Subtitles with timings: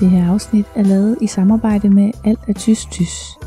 [0.00, 3.38] Det her afsnit er lavet i samarbejde med Alt er Tys Tys,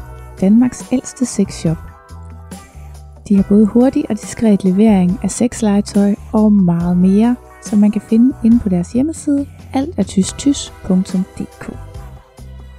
[0.41, 1.77] Danmarks ældste sexshop.
[3.27, 8.01] De har både hurtig og diskret levering af sexlegetøj og meget mere, som man kan
[8.01, 11.73] finde inde på deres hjemmeside altatystys.dk.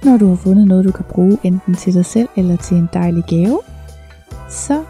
[0.03, 2.89] Når du har fundet noget, du kan bruge enten til dig selv eller til en
[2.93, 3.59] dejlig gave,
[4.49, 4.83] så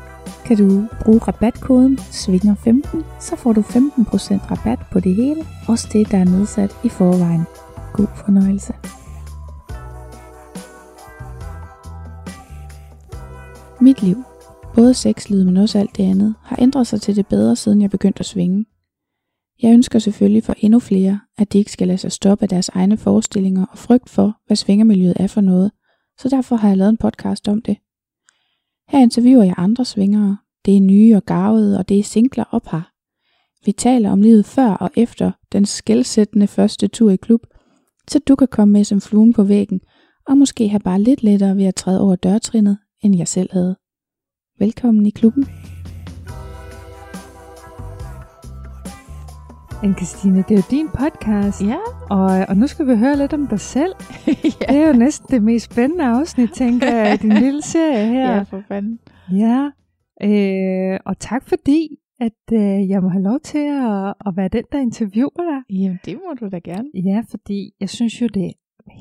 [0.46, 6.12] kan du bruge rabatkoden SVINGER15, så får du 15% rabat på det hele, også det,
[6.12, 7.46] der er nedsat i forvejen.
[7.94, 8.74] God fornøjelse.
[13.82, 14.24] Mit liv,
[14.76, 17.90] både sexlivet, men også alt det andet, har ændret sig til det bedre, siden jeg
[17.90, 18.66] begyndte at svinge.
[19.62, 22.70] Jeg ønsker selvfølgelig for endnu flere, at de ikke skal lade sig stoppe af deres
[22.70, 25.72] egne forestillinger og frygt for, hvad svingermiljøet er for noget,
[26.18, 27.78] så derfor har jeg lavet en podcast om det.
[28.90, 30.38] Her interviewer jeg andre svingere.
[30.66, 32.94] Det er nye og garvede, og det er singler op par.
[33.66, 37.42] Vi taler om livet før og efter den skældsættende første tur i klub,
[38.08, 39.82] så du kan komme med som fluen på væggen,
[40.28, 43.76] og måske have bare lidt lettere ved at træde over dørtrinnet, end jeg selv havde.
[44.60, 45.48] Velkommen i klubben.
[49.84, 51.78] anne Christine, det er jo din podcast, Ja,
[52.10, 53.94] og, og nu skal vi høre lidt om dig selv.
[54.28, 54.34] ja.
[54.34, 58.36] Det er jo næsten det mest spændende afsnit, tænker jeg, i din lille serie her.
[58.36, 59.00] ja for fanden.
[59.32, 59.70] Ja,
[60.24, 64.64] øh, og tak fordi, at øh, jeg må have lov til at, at være den,
[64.72, 65.76] der interviewer dig.
[65.80, 66.90] Jamen, det må du da gerne.
[67.06, 68.52] Ja, fordi jeg synes jo, det er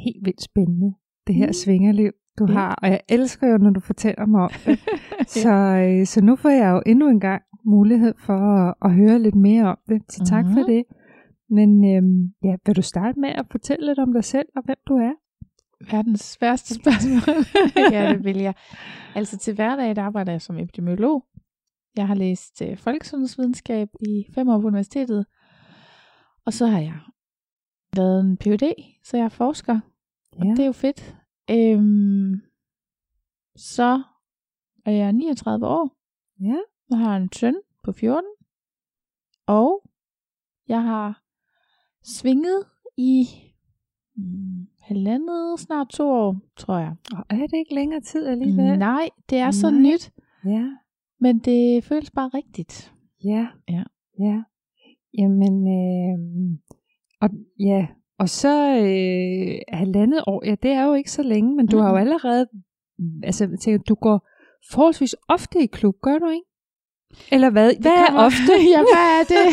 [0.05, 0.95] helt vildt spændende,
[1.27, 1.53] det her Mm.
[1.53, 2.53] svingerliv, du Ja.
[2.53, 2.79] har.
[2.83, 4.79] Og jeg elsker jo, når du fortæller mig om det.
[5.43, 9.19] så, øh, så nu får jeg jo endnu en gang mulighed for at, at høre
[9.19, 10.03] lidt mere om det.
[10.09, 10.67] Så tak for Mhm.
[10.69, 10.85] det.
[11.51, 14.77] Men øhm, ja, vil du starte med at fortælle lidt om dig selv og hvem
[14.89, 15.13] du er?
[15.93, 17.35] Verdens sværeste spørgsmål.
[17.95, 18.55] ja, det vil jeg.
[19.15, 21.25] Altså til hverdag, der arbejder jeg som epidemiolog.
[21.97, 25.27] Jeg har læst øh, folkesundhedsvidenskab i fem år på universitetet.
[26.45, 27.01] Og så har jeg
[27.97, 28.73] lavet en Ph.D.,
[29.05, 29.81] så jeg er forsker.
[30.39, 30.51] Og Ja.
[30.51, 31.17] det er jo fedt.
[31.51, 32.41] Øhm,
[33.57, 34.03] så
[34.85, 35.97] er jeg 39 år.
[36.41, 36.57] Ja.
[36.91, 38.23] Jeg har en søn på 14.
[39.47, 39.83] Og
[40.69, 41.23] jeg har
[42.03, 42.65] svinget
[42.97, 43.27] i
[44.17, 46.97] mm, halvandet, snart to år, tror jeg.
[47.13, 48.79] Og er det ikke længere tid alligevel?
[48.79, 49.81] Nej, det er så Nej.
[49.81, 50.11] nyt,
[50.45, 50.69] Ja.
[51.23, 52.93] Men det føles bare rigtigt.
[53.25, 53.47] Ja.
[53.69, 53.83] Ja.
[54.21, 54.43] Ja.
[55.19, 56.19] Jamen, øh,
[57.21, 57.87] og, ja,
[58.19, 61.91] og så øh, halvandet år, ja, det er jo ikke så længe, men du har
[61.91, 62.47] jo allerede,
[63.23, 64.29] altså jeg tænker, du går
[64.73, 66.47] forholdsvis ofte i klub, gør du ikke?
[67.33, 67.69] Eller hvad?
[67.69, 68.53] Det hvad er ofte?
[68.75, 69.45] ja, hvad er det?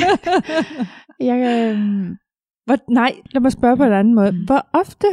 [1.30, 1.40] Jeg,
[1.74, 2.18] øhm,
[2.66, 4.32] Hvor, nej, lad mig spørge på en anden måde.
[4.32, 4.46] Mm.
[4.46, 5.08] Hvor ofte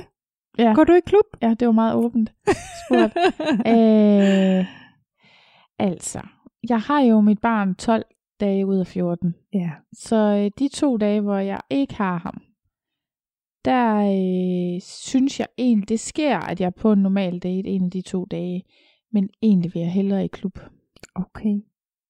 [0.58, 1.24] ja, går du i klub?
[1.42, 2.32] ja, det var meget åbent
[2.86, 3.16] spurgt.
[3.72, 4.66] øh,
[5.78, 6.20] altså,
[6.70, 8.04] jeg har jo mit barn 12
[8.40, 9.34] dage ud af 14.
[9.54, 9.70] ja.
[9.92, 12.42] Så øh, de to dage, hvor jeg ikke har ham,
[13.64, 17.84] der øh, synes jeg egentlig, det sker, at jeg er på en normal date en
[17.84, 18.64] af de to dage.
[19.12, 20.58] Men egentlig vil jeg hellere i klub
[21.14, 21.56] Okay.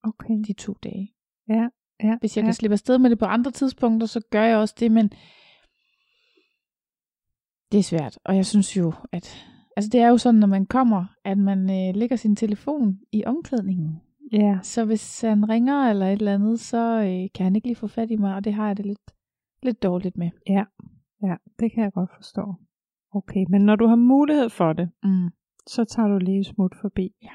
[0.02, 0.34] Okay.
[0.46, 1.14] de to dage.
[1.48, 1.68] Ja.
[2.02, 2.16] Ja.
[2.20, 2.46] Hvis jeg ja.
[2.46, 5.08] kan slippe afsted med det på andre tidspunkter, så gør jeg også det, men
[7.72, 8.18] det er svært.
[8.24, 9.46] Og jeg synes jo, at
[9.76, 13.24] altså det er jo sådan, når man kommer, at man øh, lægger sin telefon i
[13.24, 14.00] omklædningen.
[14.32, 14.58] Ja.
[14.62, 17.86] Så hvis han ringer eller et eller andet, så øh, kan han ikke lige få
[17.86, 19.10] fat i mig, og det har jeg det lidt,
[19.62, 20.30] lidt dårligt med.
[20.48, 20.64] Ja,
[21.60, 22.54] det kan jeg godt forstå.
[23.14, 25.28] Okay, men når du har mulighed for det, Mm.
[25.66, 27.14] så tager du lige et smut forbi.
[27.22, 27.30] Ja.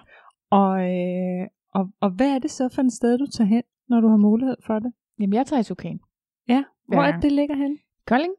[0.49, 4.01] Og, øh, og, og hvad er det så for en sted, du tager hen, når
[4.01, 4.93] du har mulighed for det?
[5.19, 5.99] Jamen, jeg tager i Tukan.
[6.47, 7.77] Ja, hvor Hver er det ligger hen?
[8.07, 8.33] Kolding?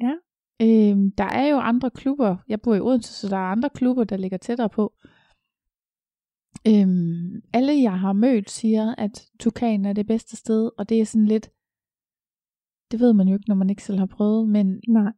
[0.00, 0.12] Ja.
[0.62, 2.36] Øhm, der er jo andre klubber.
[2.48, 4.92] Jeg bor i Odense, så der er andre klubber, der ligger tættere på.
[6.68, 11.04] Øhm, alle, jeg har mødt, siger, at Tukan er det bedste sted, og det er
[11.04, 11.50] sådan lidt...
[12.90, 15.12] Det ved man jo ikke, når man ikke selv har prøvet, men, Nej.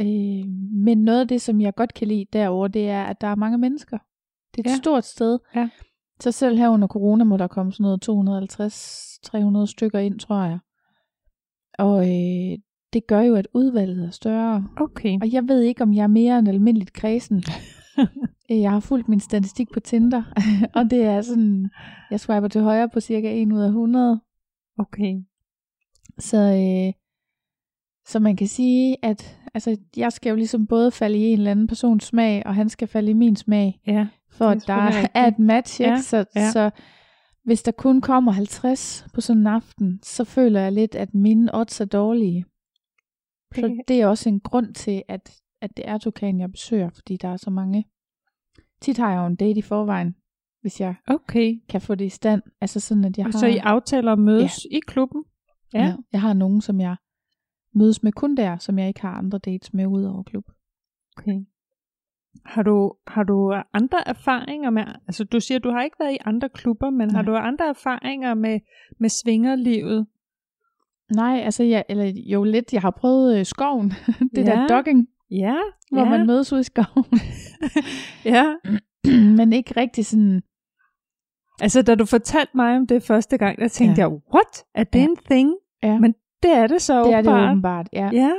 [0.00, 0.48] øh,
[0.84, 3.34] men noget af det, som jeg godt kan lide derovre, det er, at der er
[3.34, 3.98] mange mennesker.
[4.54, 4.76] Det er et ja.
[4.76, 5.38] stort sted.
[5.54, 5.68] Ja.
[6.20, 10.58] Så selv her under corona må der komme sådan noget 250-300 stykker ind, tror jeg.
[11.78, 12.58] Og øh,
[12.92, 14.68] det gør jo, at udvalget er større.
[14.76, 15.18] Okay.
[15.20, 17.42] Og jeg ved ikke, om jeg er mere end almindeligt kredsen.
[18.50, 20.22] Øh, jeg har fulgt min statistik på Tinder,
[20.78, 21.70] og det er sådan,
[22.10, 24.20] jeg swiper til højre på cirka 1 ud af 100.
[24.78, 25.14] Okay.
[26.18, 26.92] Så, øh,
[28.06, 31.50] så man kan sige, at altså, jeg skal jo ligesom både falde i en eller
[31.50, 34.06] anden persons smag, og han skal falde i min smag, Ja.
[34.30, 35.80] for er at der selvfølgelig er et match.
[35.80, 35.90] Ikke?
[35.92, 36.50] Ja, Så, ja.
[36.50, 36.70] så
[37.44, 41.54] hvis der kun kommer 50 på sådan en aften, så føler jeg lidt, at mine
[41.54, 42.44] odds er dårlige.
[43.54, 47.16] Så det er også en grund til, at, at det er Tukan, jeg besøger, fordi
[47.16, 47.84] der er så mange.
[48.80, 50.16] Tit har jeg jo en date i forvejen,
[50.60, 51.60] hvis jeg Okay.
[51.68, 52.42] kan få det i stand.
[52.60, 53.32] Altså sådan, at jeg har...
[53.32, 54.76] Så I aftaler at mødes ja.
[54.76, 55.24] i klubben?
[55.74, 55.84] Ja.
[55.84, 55.96] ja.
[56.12, 56.96] Jeg har nogen, som jeg
[57.72, 60.44] mødes med kun der, som jeg ikke har andre dates med ud over klub.
[61.16, 61.40] Okay.
[62.44, 66.18] Har du, har du andre erfaringer med, altså du siger, du har ikke været i
[66.24, 67.32] andre klubber, men har Nej.
[67.32, 68.60] du andre erfaringer med,
[69.00, 70.06] med svingerlivet?
[71.14, 73.90] Nej, altså jeg, eller jo lidt, jeg har prøvet øh, skoven,
[74.34, 74.42] det Ja.
[74.44, 75.56] der dogging, Ja,
[75.92, 77.04] hvor ja, man mødes ude i skoven,
[78.34, 78.54] ja.
[79.38, 80.42] men ikke rigtig sådan,
[81.60, 84.08] Altså da du fortalte mig om det første gang, der tænkte Ja.
[84.08, 84.64] jeg, what?
[84.74, 85.04] Er det Ja.
[85.04, 85.54] en thing?
[85.82, 87.50] ja, Men det er det så det er det åbenbart.
[87.50, 88.10] åbenbart, ja.
[88.12, 88.32] Ja,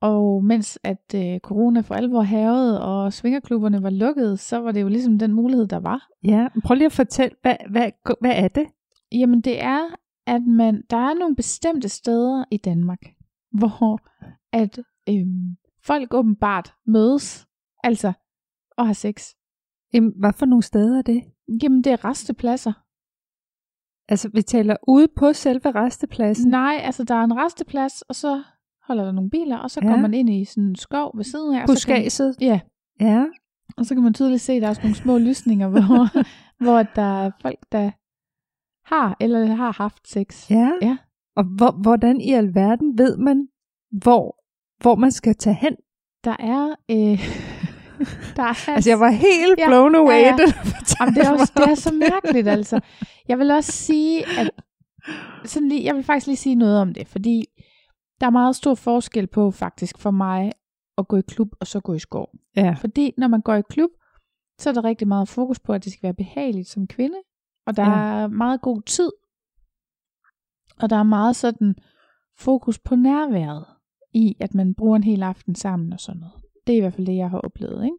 [0.00, 4.82] Og mens at øh, corona for alvor havede, og svingerklubberne var lukket, så var det
[4.82, 6.08] jo ligesom den mulighed, der var.
[6.24, 6.48] ja.
[6.64, 7.90] Prøv lige at fortælle, hvad, hvad,
[8.20, 8.66] hvad er det?
[9.12, 9.80] Jamen det er,
[10.26, 13.00] at man, der er nogle bestemte steder i Danmark,
[13.58, 13.98] hvor
[14.52, 14.78] at
[15.08, 17.46] øhm, folk åbenbart mødes,
[17.84, 18.12] altså
[18.76, 19.28] og har sex.
[19.92, 21.22] Jamen, hvad for nogle steder er det?
[21.62, 22.72] Jamen det er restepladser.
[24.08, 26.50] Altså, vi taler ude på selve restepladsen.
[26.50, 28.42] Nej, altså der er en resteplads, og så
[28.82, 29.88] holder der nogle biler, og så Ja.
[29.90, 31.66] går man ind i sådan en skov ved siden af.
[31.66, 32.36] Buskaget.
[32.40, 32.60] Ja,
[33.00, 33.24] Ja.
[33.76, 36.08] og så kan man tydeligt se, at der er sådan nogle små lysninger, hvor,
[36.64, 37.90] hvor der er folk, der
[38.94, 40.50] har eller har haft sex.
[40.50, 40.70] Ja.
[40.82, 40.96] Ja.
[41.36, 43.48] Og hvor, hvordan i alverden ved man,
[44.02, 44.41] hvor,
[44.82, 45.76] hvor man skal tage hen?
[46.24, 46.74] Der er...
[46.90, 47.18] Øh,
[48.36, 50.36] der er Altså, jeg var helt Ja, blown away, ja, ja.
[50.36, 50.44] da
[51.00, 52.80] Jamen, det, er også, det er så mærkeligt, altså.
[53.28, 54.50] Jeg vil også sige, at
[55.44, 57.44] sådan lige, jeg vil faktisk lige sige noget om det, fordi
[58.20, 60.52] der er meget stor forskel på faktisk for mig
[60.98, 62.30] at gå i klub og så gå i skov.
[62.56, 62.76] Ja.
[62.80, 63.90] Fordi når man går i klub,
[64.60, 67.18] så er der rigtig meget fokus på, at det skal være behageligt som kvinde,
[67.66, 68.22] og der Ja.
[68.22, 69.10] er meget god tid,
[70.80, 71.74] og der er meget sådan
[72.38, 73.64] fokus på nærværet
[74.14, 76.34] i, at man bruger en hel aften sammen og sådan noget.
[76.66, 77.96] Det er i hvert fald det, jeg har oplevet, ikke?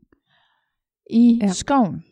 [1.10, 1.48] I Ja.
[1.48, 2.04] skoven.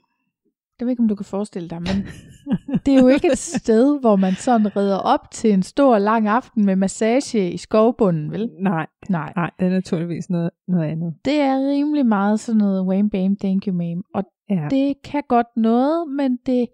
[0.80, 2.06] Jeg ved ikke, om du kan forestille dig, men
[2.86, 6.27] det er jo ikke et sted, hvor man sådan redder op til en stor, lang
[6.27, 8.50] aften med massage i skovbunden, vel?
[8.59, 9.33] Nej, Nej.
[9.36, 11.13] nej, det er naturligvis noget, noget andet.
[11.25, 14.12] Det er rimelig meget sådan noget wham bam, thank you ma'am.
[14.13, 14.68] Og Ja.
[14.69, 16.68] det kan godt noget, men det...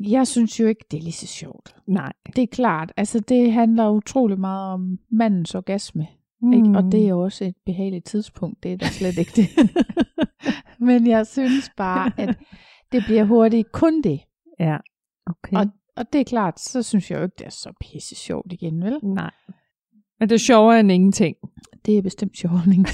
[0.00, 1.76] Jeg synes jo ikke, det er lige så sjovt.
[1.86, 2.12] Nej.
[2.36, 6.06] Det er klart, altså det handler utrolig meget om mandens orgasme.
[6.42, 6.52] Mm.
[6.52, 6.78] Ikke?
[6.78, 9.48] Og det er jo også et behageligt tidspunkt, det er da slet ikke det.
[10.86, 12.38] men jeg synes bare, at
[12.92, 14.20] det bliver hurtigt kun det.
[14.60, 14.76] Ja.
[15.26, 15.56] Okay.
[15.56, 15.66] Og,
[15.96, 18.84] og det er klart, så synes jeg jo ikke, det er så pisse sjovt igen,
[18.84, 18.98] vel?
[19.02, 19.30] Nej.
[20.20, 21.36] Men det er sjovere end ingenting.
[21.86, 22.86] Det er bestemt sjovning.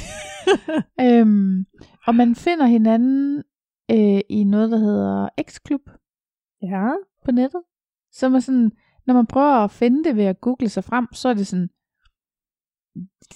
[1.00, 1.66] øhm,
[2.06, 3.42] og man finder hinanden
[3.90, 5.80] øh, i noget, der hedder X-klub
[6.62, 6.90] Ja.
[7.24, 7.62] på nettet.
[8.12, 8.72] Så man sådan,
[9.06, 11.68] når man prøver at finde det ved at google sig frem, så er det sådan,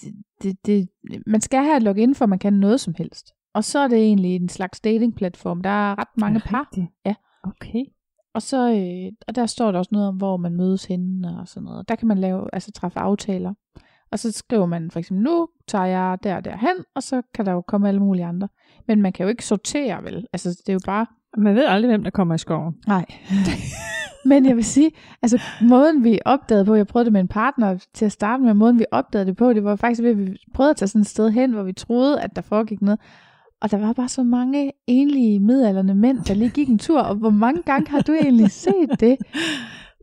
[0.03, 0.89] det, det, det,
[1.27, 3.35] man skal have et login, for man kan noget som helst.
[3.55, 5.63] Og så er det egentlig en slags datingplatform.
[5.63, 6.61] Der er ret mange Er par.
[6.61, 6.87] rigtigt?
[7.07, 7.15] Ja.
[7.43, 7.85] Okay.
[8.35, 11.49] Og så øh, og der står der også noget om, hvor man mødes henne og
[11.49, 11.89] sådan noget.
[11.89, 13.55] Der kan man lave, altså træffe aftaler.
[14.13, 17.47] Og så skriver man for eksempel, nu tager jeg der og derhen, og så kan
[17.47, 18.49] der jo komme alle mulige andre.
[18.87, 20.27] Men man kan jo ikke sortere, vel?
[20.33, 21.07] Altså, det er jo bare...
[21.37, 22.75] Man ved aldrig, hvem der kommer i skoven.
[22.87, 23.05] Nej.
[24.25, 24.91] Men jeg vil sige,
[25.23, 28.55] altså måden vi opdagede på, jeg prøvede det med en partner til at starte med,
[28.55, 31.01] måden vi opdagede det på, det var faktisk ved, at vi prøvede at tage sådan
[31.01, 33.01] et sted hen, hvor vi troede, at der foregik noget.
[33.63, 37.15] Og der var bare så mange enlige midalderne mænd, der lige gik en tur, og
[37.15, 39.17] hvor mange gange har du egentlig set det?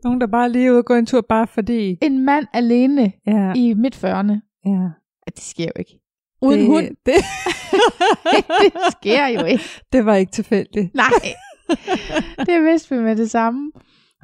[0.03, 1.97] Nogen, der bare lige ude og gå en tur, bare fordi...
[2.01, 3.53] En mand alene Ja.
[3.55, 4.33] i midt 40'erne.
[4.65, 4.71] ja.
[4.71, 5.99] Ja, det sker jo ikke.
[6.41, 6.85] Uden det, hund.
[7.05, 7.13] Det,
[8.61, 9.63] det sker jo ikke.
[9.93, 10.93] det var ikke tilfældigt.
[10.95, 11.09] Nej,
[12.47, 13.71] det vidste vi med det samme.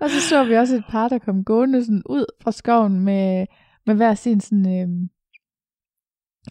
[0.02, 3.46] Og så så vi også et par, der kom gående sådan ud fra skoven med,
[3.86, 4.88] med hver sin sådan, øh,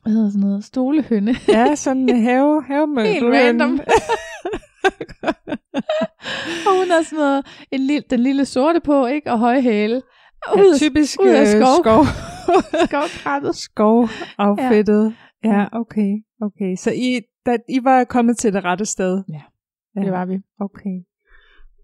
[0.02, 1.34] hvad hedder sådan noget, stolehønne.
[1.48, 3.12] Ja, sådan en have, havemøbel.
[3.12, 3.80] Helt random.
[6.66, 9.32] og hun har sådan noget, en lille, den lille sorte på, ikke?
[9.32, 10.02] Og høje hæle.
[10.46, 11.76] Og Ja, ud, af- typisk ud af øh, skov.
[11.84, 12.04] skov.
[12.86, 13.56] skovkrattet.
[13.56, 15.04] Skov-outfittet.
[15.04, 15.12] Ja.
[15.44, 16.16] Ja, okay.
[16.40, 16.76] okay.
[16.76, 19.22] Så I, da, I var kommet til det rette sted?
[19.28, 19.42] Ja,
[20.02, 20.40] Det var vi.
[20.60, 21.00] Okay.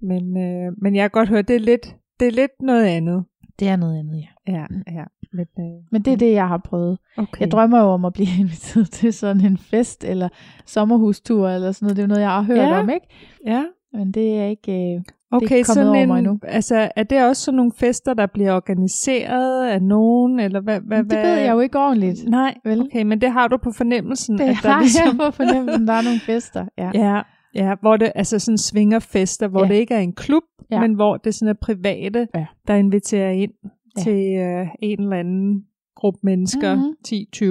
[0.03, 3.25] Men, øh, men jeg kan godt høre, det er lidt, det er lidt noget andet.
[3.59, 4.53] Det er noget andet, ja.
[4.53, 5.05] Ja, ja.
[5.33, 6.99] Men, øh, Men det er det, jeg har prøvet.
[7.17, 7.41] okay.
[7.41, 10.29] Jeg drømmer jo om at blive inviteret til sådan en fest, eller
[10.67, 11.97] sommerhustur, eller sådan noget.
[11.97, 12.81] Det er jo noget, jeg har hørt Ja.
[12.81, 13.07] om, ikke?
[13.47, 14.95] Ja, Men det er ikke...
[14.95, 15.49] Øh, okay.
[15.49, 16.39] kommet sådan over en, mig endnu.
[16.43, 20.41] Altså, er det også sådan nogle fester, der bliver organiseret af nogen?
[20.41, 22.25] Eller hvad, hvad, det ved jeg jo ikke ordentligt.
[22.29, 22.81] Nej, vel?
[22.83, 24.39] okay, men det har du på fornemmelsen.
[24.39, 26.67] Det at der har ligesom, jeg på fornemmelsen, der er nogle fester.
[26.79, 26.91] Ja.
[27.05, 27.21] Ja,
[27.55, 29.69] ja, hvor det altså sådan svingerfester, hvor Ja.
[29.69, 30.81] det ikke er en klub, Ja.
[30.81, 32.47] men hvor det sådan er private, Ja.
[32.69, 33.53] der inviterer ind
[33.97, 34.03] Ja.
[34.03, 35.65] til øh, en eller anden
[35.97, 36.95] gruppe mennesker, Mhm.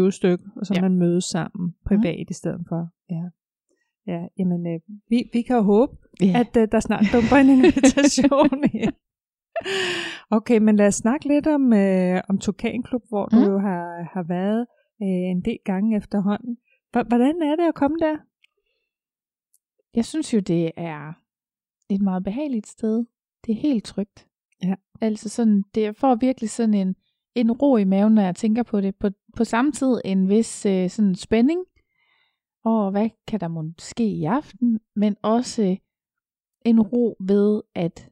[0.08, 0.82] 10-20 stykker, og så Ja.
[0.82, 2.88] man mødes sammen privat i stedet for.
[3.10, 3.24] Ja.
[4.08, 6.34] Ja, jamen, øh, vi, vi kan jo håbe, Ja.
[6.40, 8.94] at øh, der snart dumper en invitation ind.
[10.32, 13.46] Okay, men lad os snakke lidt om, øh, om Tukanklub, hvor du Mhm.
[13.46, 14.66] jo har, har været.
[15.02, 16.58] øh, en del gange efterhånden.
[16.92, 18.18] Hvordan er det at komme der?
[19.96, 21.14] Jeg synes jo, det er
[21.90, 23.06] et meget behageligt sted.
[23.46, 24.28] Det er helt trygt.
[24.64, 24.76] Ja.
[25.02, 26.96] Altså sådan, det får virkelig sådan en,
[27.36, 28.96] en ro i maven, når jeg tænker på det.
[28.96, 31.60] På, på samme tid en vis øh, sådan spænding.
[32.68, 34.80] Og hvad kan der måske i aften?
[34.96, 35.78] Men også
[36.66, 38.10] en ro ved, at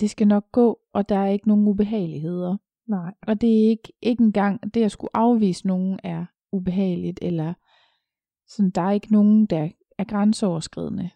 [0.00, 2.56] det skal nok gå, og der er ikke nogen ubehageligheder.
[2.86, 3.14] Nej.
[3.22, 7.54] Og det er ikke, ikke engang, det at skulle afvise nogen er ubehageligt, eller
[8.46, 9.68] sådan, der er ikke nogen, der
[9.98, 11.10] er grænseoverskridende.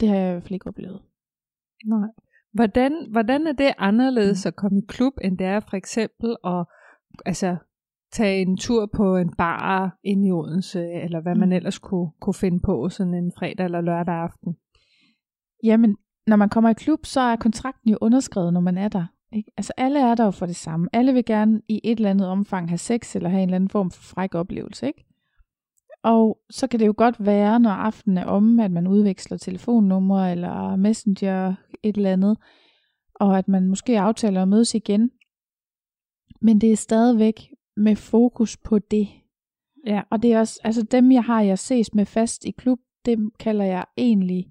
[0.00, 1.02] Det har jeg i hvert fald ikke oplevet.
[1.84, 2.08] Nej.
[2.52, 6.64] Hvordan, hvordan er det anderledes at komme i klub, end det er for eksempel at
[7.26, 7.56] altså,
[8.12, 12.34] tage en tur på en bar ind i Odense, eller hvad man ellers kunne, kunne
[12.34, 14.56] finde på sådan en fredag eller lørdag aften?
[15.62, 15.96] Jamen,
[16.26, 19.06] når man kommer i klub, så er kontrakten jo underskrevet, når man er der.
[19.32, 19.50] Ikke?
[19.56, 20.88] Altså alle er der jo for det samme.
[20.92, 23.70] Alle vil gerne i et eller andet omfang have sex, eller have en eller anden
[23.70, 24.86] form for fræk oplevelse.
[24.86, 25.04] Ikke?
[26.02, 30.26] Og så kan det jo godt være, når aftenen er om, at man udveksler telefonnummer
[30.26, 32.38] eller messenger, et eller andet,
[33.14, 35.10] og at man måske aftaler at mødes igen.
[36.40, 39.08] Men det er stadigvæk med fokus på det.
[39.86, 40.02] Ja.
[40.10, 43.30] Og det er også, altså dem jeg har, jeg ses med fast i klub, dem
[43.38, 44.48] kalder jeg egentlig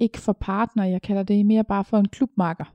[0.00, 2.72] ikke for partner, jeg kalder det mere bare for en klubmarker.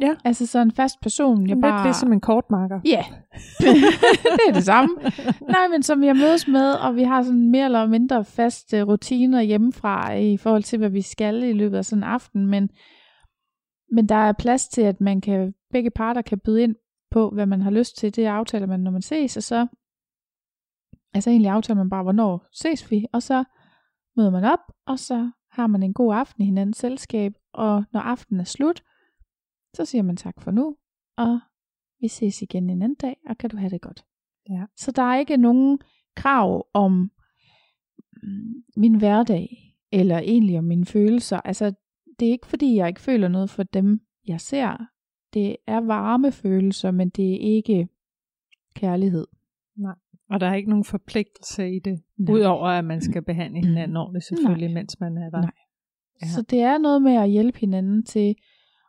[0.00, 0.14] Ja.
[0.24, 1.84] Altså så en fast person, jeg Lidt bare...
[1.84, 2.80] ligesom en kortmarker.
[2.84, 3.04] Ja,
[4.36, 4.96] det er det samme.
[5.48, 9.40] Nej, men som jeg mødes med, og vi har sådan mere eller mindre faste rutiner
[9.40, 12.70] hjemmefra i forhold til, hvad vi skal i løbet af sådan en aften, men,
[13.92, 16.74] men der er plads til, at man kan, begge parter kan byde ind
[17.12, 18.16] på, hvad man har lyst til.
[18.16, 19.66] Det aftaler man, når man ses, og så
[21.14, 23.44] altså egentlig aftaler man bare, hvornår ses vi, og så
[24.16, 28.00] møder man op, og så har man en god aften i hinandens selskab, og når
[28.00, 28.82] aftenen er slut,
[29.74, 30.76] så siger man tak for nu,
[31.16, 31.40] og
[32.00, 34.04] vi ses igen en anden dag, og kan du have det godt.
[34.50, 34.64] Ja.
[34.76, 35.78] Så der er ikke nogen
[36.16, 37.10] krav om
[38.22, 39.48] mm, min hverdag,
[39.92, 41.40] eller egentlig om mine følelser.
[41.40, 41.72] Altså,
[42.18, 44.86] det er ikke fordi, jeg ikke føler noget for dem, jeg ser.
[45.34, 47.88] Det er varme følelser, men det er ikke
[48.74, 49.26] kærlighed.
[49.76, 49.94] Nej.
[50.30, 52.34] Og der er ikke nogen forpligtelse i det, Nej.
[52.34, 54.74] udover at man skal behandle hinanden ordentligt selvfølgelig, Nej.
[54.74, 55.40] mens man er der.
[55.40, 55.52] Nej.
[56.22, 56.26] Ja.
[56.26, 58.34] Så det er noget med at hjælpe hinanden til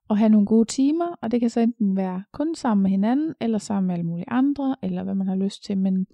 [0.10, 3.36] at have nogle gode timer, og det kan så enten være kun sammen med hinanden,
[3.42, 6.08] eller sammen med alle mulige andre, eller hvad man har lyst til, men,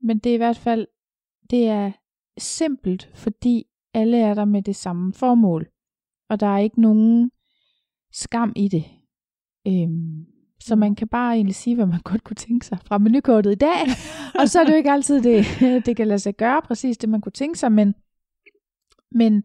[0.00, 0.86] men det er i hvert fald,
[1.50, 1.92] det er
[2.38, 5.68] simpelt, fordi alle er der med det samme formål,
[6.28, 7.30] og der er ikke nogen
[8.12, 8.84] skam i det.
[9.66, 10.26] Øhm,
[10.60, 13.54] så man kan bare egentlig sige, hvad man godt kunne tænke sig fra menukortet i
[13.54, 13.80] dag,
[14.40, 15.46] og så er det jo ikke altid, det,
[15.86, 17.94] det kan lade sig gøre præcis det, man kunne tænke sig, men,
[19.12, 19.42] men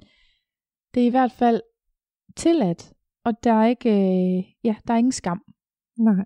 [0.94, 1.62] det er i hvert fald
[2.36, 2.94] tilladt,
[3.26, 5.42] og der er ikke, øh, ja, der er ingen skam.
[5.98, 6.26] Nej.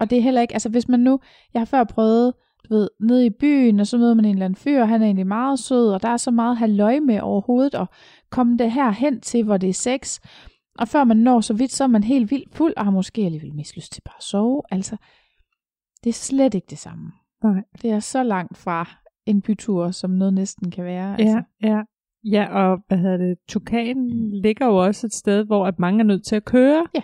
[0.00, 1.20] Og det er heller ikke, altså hvis man nu,
[1.54, 2.32] jeg har før prøvet,
[2.68, 5.02] du ved, nede i byen, og så møder man en eller anden fyr, og han
[5.02, 7.86] er egentlig meget sød, og der er så meget halvøj med overhovedet, og
[8.30, 10.20] komme det her hen til, hvor det er sex,
[10.78, 13.22] og før man når så vidt, så er man helt vildt fuld, og har måske
[13.22, 14.62] alligevel mest lyst til bare at sove.
[14.70, 14.96] Altså,
[16.04, 17.12] det er slet ikke det samme.
[17.44, 17.62] Nej.
[17.82, 18.88] Det er så langt fra
[19.26, 21.20] en bytur, som noget næsten kan være.
[21.20, 21.42] Altså.
[21.62, 21.80] Ja, ja.
[22.30, 24.08] Ja, og hvad hedder det, Tukan
[24.42, 26.86] ligger jo også et sted, hvor at mange er nødt til at køre.
[26.94, 27.02] Ja.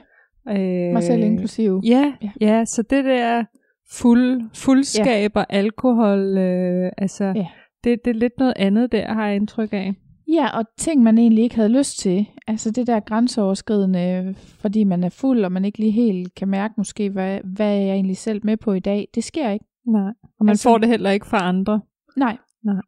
[0.49, 1.81] Øh, Mig selv inklusive.
[1.85, 2.31] Ja, Ja.
[2.41, 3.45] ja, ja, så det der
[3.93, 7.47] fuld, fuldskab og alkohol, øh, altså, Ja.
[7.85, 9.95] det, det er lidt noget andet der, har jeg indtryk af.
[10.33, 12.27] Ja, og ting, man egentlig ikke havde lyst til.
[12.47, 16.75] Altså det der grænseoverskridende, fordi man er fuld, og man ikke lige helt kan mærke
[16.77, 19.09] måske, hvad, hvad er jeg egentlig selv med på i dag.
[19.15, 19.65] Det sker ikke.
[19.87, 20.13] Nej.
[20.39, 21.81] Og man Altså- får det heller ikke fra andre.
[22.17, 22.37] Nej.
[22.65, 22.81] Nej.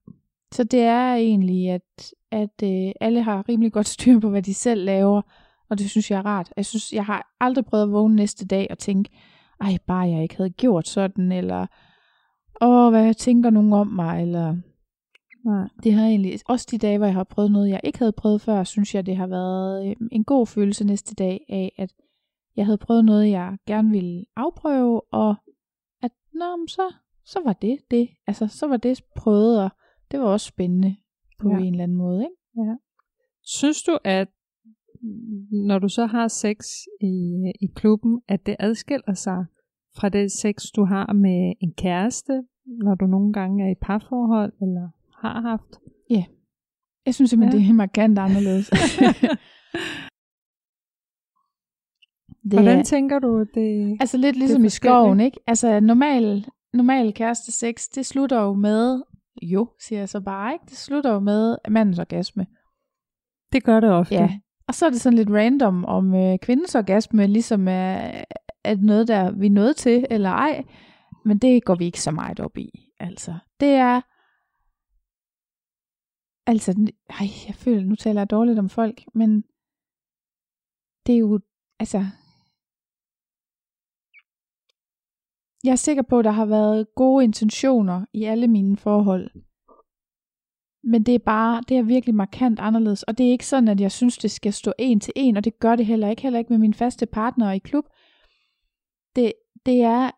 [0.53, 4.55] Så det er egentlig, at, at øh, alle har rimelig godt styr på, hvad de
[4.55, 5.23] selv laver,
[5.71, 6.53] og det synes jeg er rart.
[6.57, 9.11] Jeg synes, jeg har aldrig prøvet at vågne næste dag og tænke,
[9.61, 11.67] ej, bare jeg ikke havde gjort sådan, eller
[12.61, 14.57] åh, hvad tænker nogen om mig, eller
[15.45, 15.69] Nej.
[15.85, 18.41] det har egentlig, også de dage, hvor jeg har prøvet noget, jeg ikke havde prøvet
[18.41, 21.93] før, synes jeg, det har været øh, en god følelse næste dag af, at
[22.57, 25.35] jeg havde prøvet noget, jeg gerne ville afprøve, og
[26.03, 26.95] at, nå, så,
[27.25, 28.09] så var det det.
[28.27, 29.71] Altså, så var det prøvet, og
[30.11, 30.97] det var også spændende
[31.41, 31.55] på Ja.
[31.55, 31.61] ja.
[31.61, 32.37] en eller anden måde, ikke?
[33.45, 34.29] Synes du, at
[35.51, 36.57] når du så har sex
[37.01, 37.15] i,
[37.61, 39.45] i klubben, at det adskiller sig
[39.97, 44.53] fra det sex, du har med en kæreste, når du nogle gange er i parforhold,
[44.63, 44.89] eller
[45.23, 45.79] har haft?
[47.07, 47.63] Jeg synes simpelthen, Ja.
[47.63, 47.69] ja.
[47.69, 48.71] det er markant anderledes.
[52.51, 53.97] det Hvordan er, tænker du, det...
[54.01, 55.41] altså lidt ligesom i skoven, ikke?
[55.47, 59.03] Altså normal, normal kæreste sex, det slutter jo med,
[59.43, 60.65] jo, siger jeg så bare, ikke?
[60.69, 62.47] Det slutter jo med mandens orgasme.
[63.53, 64.15] Det gør det ofte.
[64.15, 64.39] Ja.
[64.69, 68.25] Og så er det sådan lidt random, om øh, kvindens orgasme ligesom er,
[68.65, 70.65] er noget, der vi er nået til, eller ej.
[71.25, 72.71] Men det går vi ikke så meget op i.
[73.01, 73.35] altså.
[73.61, 74.01] Det er,
[76.47, 79.43] altså, ej, jeg føler, nu taler jeg dårligt om folk, men
[81.07, 81.41] det er jo,
[81.79, 81.99] altså,
[85.65, 89.31] jeg er sikker på, at der har været gode intentioner i alle mine forhold.
[90.85, 93.03] Men det er bare, det er virkelig markant anderledes.
[93.03, 95.45] Og det er ikke sådan, at jeg synes, det skal stå en til en, og
[95.45, 96.23] det gør det heller ikke.
[96.23, 97.85] Heller ikke med min faste partner i klub.
[99.17, 99.33] Det,
[99.67, 100.11] det er,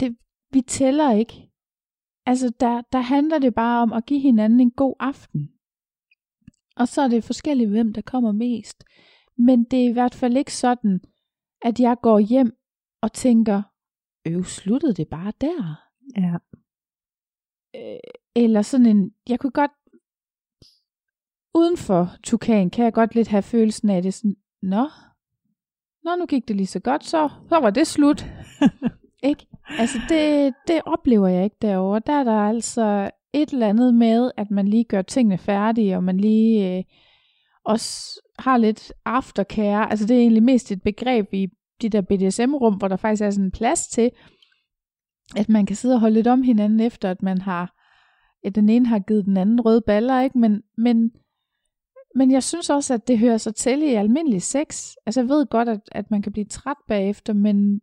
[0.00, 0.16] det,
[0.52, 1.49] vi tæller ikke.
[2.26, 5.52] Altså, der, der handler det bare om at give hinanden en god aften.
[6.76, 8.84] Og så er det forskelligt, hvem der kommer mest.
[9.38, 11.00] Men det er i hvert fald ikke sådan,
[11.62, 12.56] at jeg går hjem
[13.02, 13.62] og tænker,
[14.26, 15.86] øv, sluttede det bare der?
[16.16, 16.36] Ja.
[17.76, 18.00] Øh,
[18.36, 19.70] eller sådan en, jeg kunne godt,
[21.54, 24.88] uden for tukan, kan jeg godt lidt have følelsen af det sådan, nå,
[26.04, 28.24] nå, nu gik det lige så godt, så, så var det slut.
[29.30, 29.46] ikke?
[29.78, 32.00] Altså, det, det oplever jeg ikke derovre.
[32.06, 36.04] Der er der altså et eller andet med, at man lige gør tingene færdige, og
[36.04, 36.84] man lige øh,
[37.64, 39.90] også har lidt aftercare.
[39.90, 41.48] Altså, det er egentlig mest et begreb i
[41.82, 44.10] de der BDSM-rum, hvor der faktisk er sådan en plads til,
[45.36, 47.74] at man kan sidde og holde lidt om hinanden efter, at man har,
[48.44, 50.38] at den ene har givet den anden røde baller, ikke?
[50.38, 51.10] Men, men,
[52.14, 54.92] men jeg synes også, at det hører sig til i almindelig sex.
[55.06, 57.80] Altså jeg ved godt, at, at man kan blive træt bagefter, men,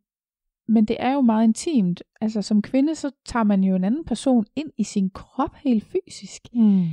[0.68, 2.04] men det er jo meget intimt.
[2.22, 5.84] Altså som kvinde, så tager man jo en anden person ind i sin krop helt
[5.84, 6.42] fysisk.
[6.54, 6.84] Mm.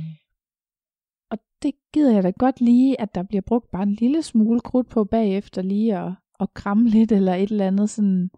[1.31, 4.59] Og det gider jeg da godt lige, at der bliver brugt bare en lille smule
[4.59, 8.29] krudt på bagefter lige at, at kramme lidt eller et eller andet sådan.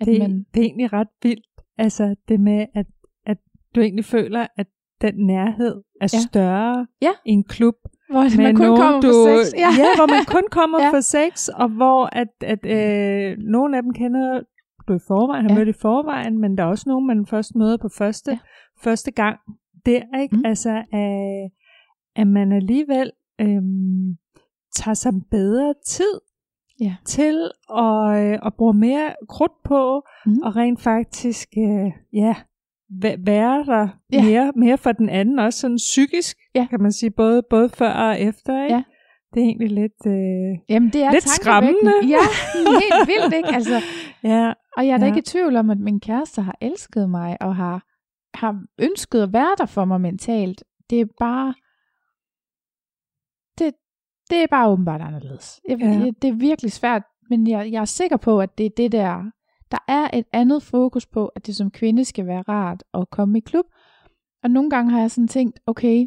[0.00, 1.46] At Det, man, det er egentlig ret vildt.
[1.78, 2.86] Altså det med, at,
[3.26, 3.38] at
[3.74, 4.66] du egentlig føler, at
[5.00, 6.18] den nærhed er Ja.
[6.28, 7.10] større Ja.
[7.26, 7.74] i en klub.
[8.10, 9.52] hvor man kun nogen, kommer du, for sex.
[9.56, 9.68] Ja.
[9.82, 10.90] ja, hvor man kun kommer ja.
[10.92, 14.40] for sex, og hvor at, at øh, nogle af dem kender
[14.88, 15.58] du i forvejen, har Ja.
[15.58, 18.38] mødt i forvejen, men der er også nogen, man først møder på første, Ja.
[18.84, 19.38] første gang.
[19.86, 20.42] Det er ikke, Mm.
[20.44, 21.50] altså, at,
[22.22, 24.16] at man alligevel øhm,
[24.76, 26.20] tager sig bedre tid
[26.80, 26.94] Ja.
[27.04, 30.38] til at, øh, at bruge mere krudt på, Mm.
[30.44, 32.34] og rent faktisk, øh, ja,
[33.04, 34.24] væ- være der Ja.
[34.24, 36.66] mere, mere for den anden, også sådan psykisk, Ja.
[36.70, 38.74] kan man sige, både, både før og efter, ikke?
[38.74, 38.82] Ja.
[39.34, 41.92] Det er egentlig lidt, øh, Jamen, det er Lidt skræmmende.
[42.14, 42.24] Ja,
[42.82, 43.48] helt vildt, ikke?
[43.54, 43.80] Altså,
[44.32, 45.10] ja, og jeg er da Ja.
[45.10, 47.86] ikke i tvivl om, at min kæreste har elsket mig, og har,
[48.34, 50.64] har ønsket at være der for mig mentalt.
[50.90, 51.54] Det er bare...
[53.58, 53.74] Det,
[54.30, 55.60] det er bare åbenbart anderledes.
[55.68, 55.86] Jeg, Ja.
[55.88, 58.92] jeg, det er virkelig svært, men jeg, jeg er sikker på, at det er det
[58.92, 59.30] der...
[59.70, 63.38] Der er et andet fokus på, at det som kvinde skal være rart at komme
[63.38, 63.64] i klub.
[64.42, 66.06] Og nogle gange har jeg sådan tænkt, okay,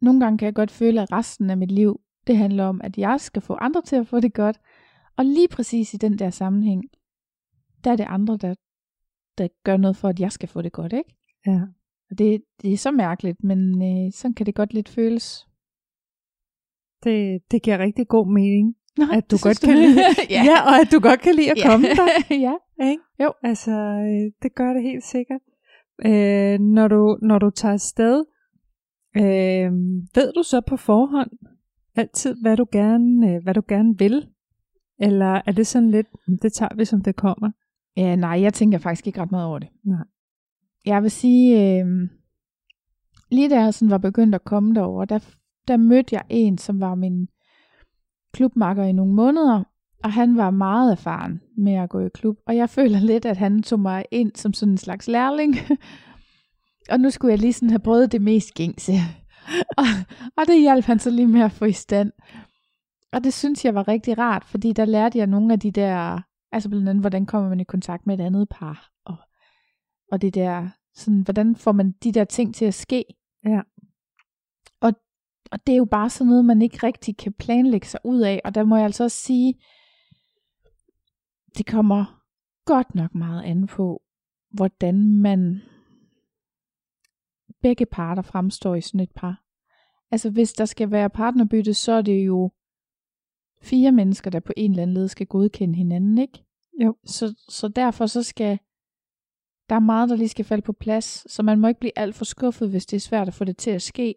[0.00, 2.98] nogle gange kan jeg godt føle, at resten af mit liv, det handler om, at
[2.98, 4.60] jeg skal få andre til at få det godt.
[5.16, 6.82] Og lige præcis i den der sammenhæng,
[7.84, 8.54] der er det andre, der,
[9.38, 11.14] der gør noget for, at jeg skal få det godt, ikke?
[11.46, 11.60] ja.
[12.10, 15.46] Og det, det er så mærkeligt, men øh, sådan kan det godt lidt føles.
[17.04, 18.74] Det, det giver rigtig god mening.
[18.96, 20.00] Nå, At du godt synes kan lide-
[20.36, 20.42] ja.
[20.44, 21.70] ja, og at du godt kan lide at Ja.
[21.70, 22.08] komme der.
[22.46, 22.54] ja.
[22.90, 23.02] Ikke?
[23.22, 23.32] Jo.
[23.42, 25.40] Altså, øh, det gør det helt sikkert.
[26.06, 28.24] Øh, når, du, når du tager afsted,
[29.16, 29.72] øh,
[30.14, 31.30] ved du så på forhånd
[31.96, 34.28] altid, hvad du gerne, øh, hvad du gerne vil?
[34.98, 37.50] Eller er det sådan lidt, "Mm, det tager vi, som det kommer?
[37.96, 39.68] Ja, nej, jeg tænker faktisk ikke ret meget over det.
[39.84, 40.04] Nej.
[40.86, 42.08] Jeg vil sige, øh,
[43.30, 45.18] lige da jeg sådan var begyndt at komme derover, der,
[45.68, 47.28] der mødte jeg en, som var min
[48.32, 49.64] klubmakker i nogle måneder,
[50.04, 53.36] og han var meget erfaren med at gå i klub, og jeg føler lidt, at
[53.36, 55.54] han tog mig ind som sådan en slags lærling,
[56.90, 58.92] og nu skulle jeg lige sådan have prøvet det mest gængse,
[59.78, 59.84] og,
[60.36, 62.12] og det hjalp han så lige med at få i stand.
[63.12, 66.20] Og det synes jeg var rigtig rart, fordi der lærte jeg nogle af de der,
[66.52, 69.16] altså blandt andet, hvordan kommer man i kontakt med et andet par, og,
[70.12, 73.04] og det der, sådan, hvordan får man de der ting til at ske.
[73.44, 73.60] Ja.
[74.80, 74.92] Og,
[75.52, 78.40] og det er jo bare sådan noget, man ikke rigtig kan planlægge sig ud af,
[78.44, 79.54] og der må jeg altså også sige,
[81.58, 82.22] det kommer
[82.64, 84.02] godt nok meget an på,
[84.50, 85.62] hvordan man
[87.62, 89.42] begge parter fremstår i sådan et par.
[90.10, 92.50] Altså hvis der skal være partnerbytte, så er det jo
[93.62, 96.44] fire mennesker, der på en eller anden led skal godkende hinanden, ikke?
[96.84, 96.96] Jo.
[97.04, 98.58] Så, så derfor så skal,
[99.68, 102.14] der er meget, der lige skal falde på plads, så man må ikke blive alt
[102.14, 104.14] for skuffet, hvis det er svært at få det til at ske.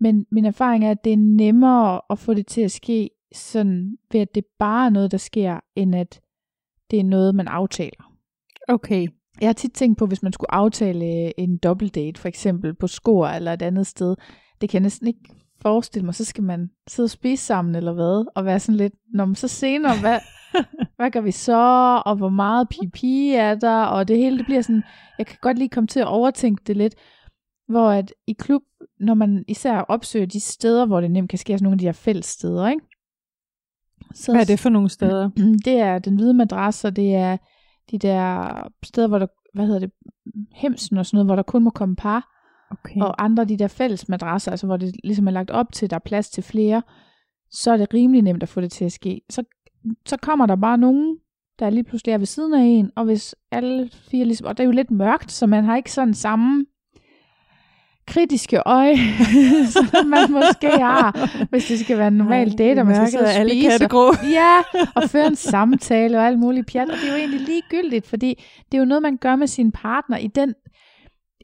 [0.00, 3.96] Men min erfaring er, at det er nemmere at få det til at ske, sådan
[4.12, 6.20] ved at det bare er noget, der sker, end at
[6.90, 8.12] det er noget, man aftaler.
[8.68, 9.08] Okay.
[9.40, 13.26] Jeg har tit tænkt på, hvis man skulle aftale en dobbeltdate, for eksempel på skor
[13.26, 14.16] eller et andet sted,
[14.60, 15.20] det kan jeg næsten ikke
[15.64, 18.94] forestille mig, så skal man sidde og spise sammen eller hvad, og være sådan lidt,
[19.14, 20.18] når man så senere, hvad,
[20.96, 24.62] hvad gør vi så, og hvor meget pipi er der, og det hele, det bliver
[24.62, 24.82] sådan,
[25.18, 26.94] jeg kan godt lige komme til at overtænke det lidt,
[27.68, 28.62] hvor at i klub,
[29.00, 31.84] når man især opsøger de steder, hvor det nemt kan ske, altså nogle af de
[31.84, 32.82] her fælles steder, ikke?
[34.14, 35.30] Så, Hvad er det for nogle steder?
[35.64, 37.36] Det er den hvide madras, og det er
[37.90, 38.50] de der
[38.82, 39.90] steder, hvor der, hvad hedder det,
[40.52, 42.33] hemsen og sådan noget, hvor der kun må komme par,
[42.70, 43.00] Okay.
[43.00, 45.90] og andre af de der fælles madrasser, altså hvor det ligesom er lagt op til,
[45.90, 46.82] der er plads til flere,
[47.50, 49.20] så er det rimelig nemt at få det til at ske.
[49.30, 49.42] Så,
[50.06, 51.16] så kommer der bare nogen,
[51.58, 54.62] der lige pludselig er ved siden af en, og hvis alle fire ligesom, og det
[54.62, 56.66] er jo lidt mørkt, så man har ikke sådan samme
[58.06, 58.96] kritiske øje,
[59.74, 63.08] som man måske har, hvis det skal være en normal Nej, date, og man skal
[63.08, 63.68] sidde og er alle spise.
[63.68, 64.12] kattegrå.
[64.40, 68.06] Ja, og føre en samtale og alt muligt pjat, og det er jo egentlig ligegyldigt,
[68.06, 70.54] fordi det er jo noget, man gør med sin partner i den,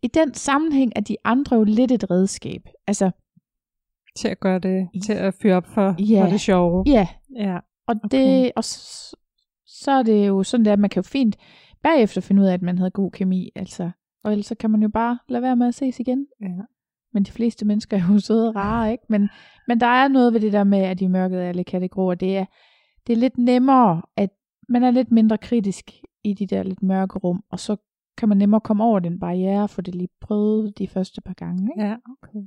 [0.03, 2.63] i den sammenhæng, at de andre jo lidt et redskab.
[2.87, 3.11] Altså,
[4.17, 6.25] Til at gøre det, til at fyre op for, Ja.
[6.25, 6.85] for det sjove.
[6.87, 7.57] ja, Ja.
[7.89, 8.19] og, Okay.
[8.43, 9.17] det, og så,
[9.67, 11.37] så er det jo sådan, der, at man kan jo fint
[11.83, 13.91] bagefter finde ud af, at man havde god kemi, altså.
[14.25, 16.27] Og ellers så kan man jo bare lade være med at ses igen.
[16.41, 16.49] ja.
[17.13, 19.05] Men de fleste mennesker er jo søde og rare, ikke?
[19.09, 19.29] Men,
[19.69, 22.11] men der er noget ved det der med, at de mørkede er alle kategorier.
[22.15, 22.45] og Det er,
[23.07, 24.31] det er lidt nemmere, at
[24.69, 25.91] man er lidt mindre kritisk
[26.25, 27.77] i de der lidt mørke rum, og så
[28.21, 31.63] kan man nemmere komme over den barriere, for det lige prøvet de første par gange.
[31.73, 31.89] Ikke?
[31.89, 32.43] Ja, okay.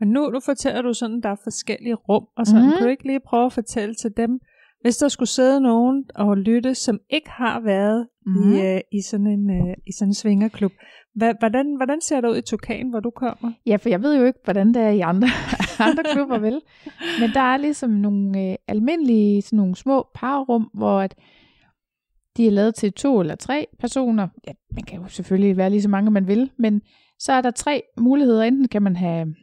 [0.00, 2.62] Men nu, nu fortæller du sådan, der er forskellige rum, og sådan.
[2.62, 2.70] Mhm.
[2.70, 2.76] Mm.
[2.76, 4.40] Kan du ikke lige prøve at fortælle til dem,
[4.80, 8.32] hvis der skulle sidde nogen og lytte, som ikke har været mm.
[8.32, 8.52] Mhm.
[8.52, 10.72] i, øh, i sådan en, øh, i sådan en svingerklub.
[11.14, 13.52] Hva, hvordan, hvordan ser det ud i Tukan, hvor du kommer?
[13.66, 15.28] Ja, for jeg ved jo ikke, hvordan det er i andre,
[15.88, 16.60] andre klubber, vel?
[17.20, 21.14] Men der er ligesom nogle øh, almindelige, sådan nogle små parrum, hvor at
[22.36, 24.28] de er lavet til to eller tre personer.
[24.46, 26.82] Ja, man kan jo selvfølgelig være lige så mange, man vil, men
[27.18, 28.42] så er der tre muligheder.
[28.42, 29.34] Enten kan man have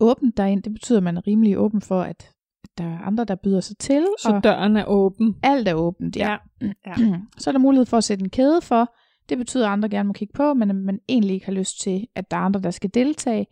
[0.00, 2.30] åbent derind, det betyder, at man er rimelig åben for, at
[2.78, 5.36] der er andre, der byder sig til, Så og døren er åben.
[5.42, 6.36] alt er åbent, ja.
[6.62, 6.94] ja.
[7.38, 8.94] så er der mulighed for at sætte en kæde for.
[9.28, 11.80] Det betyder, at andre gerne må kigge på, men at man egentlig ikke har lyst
[11.80, 13.46] til, at der er andre, der skal deltage.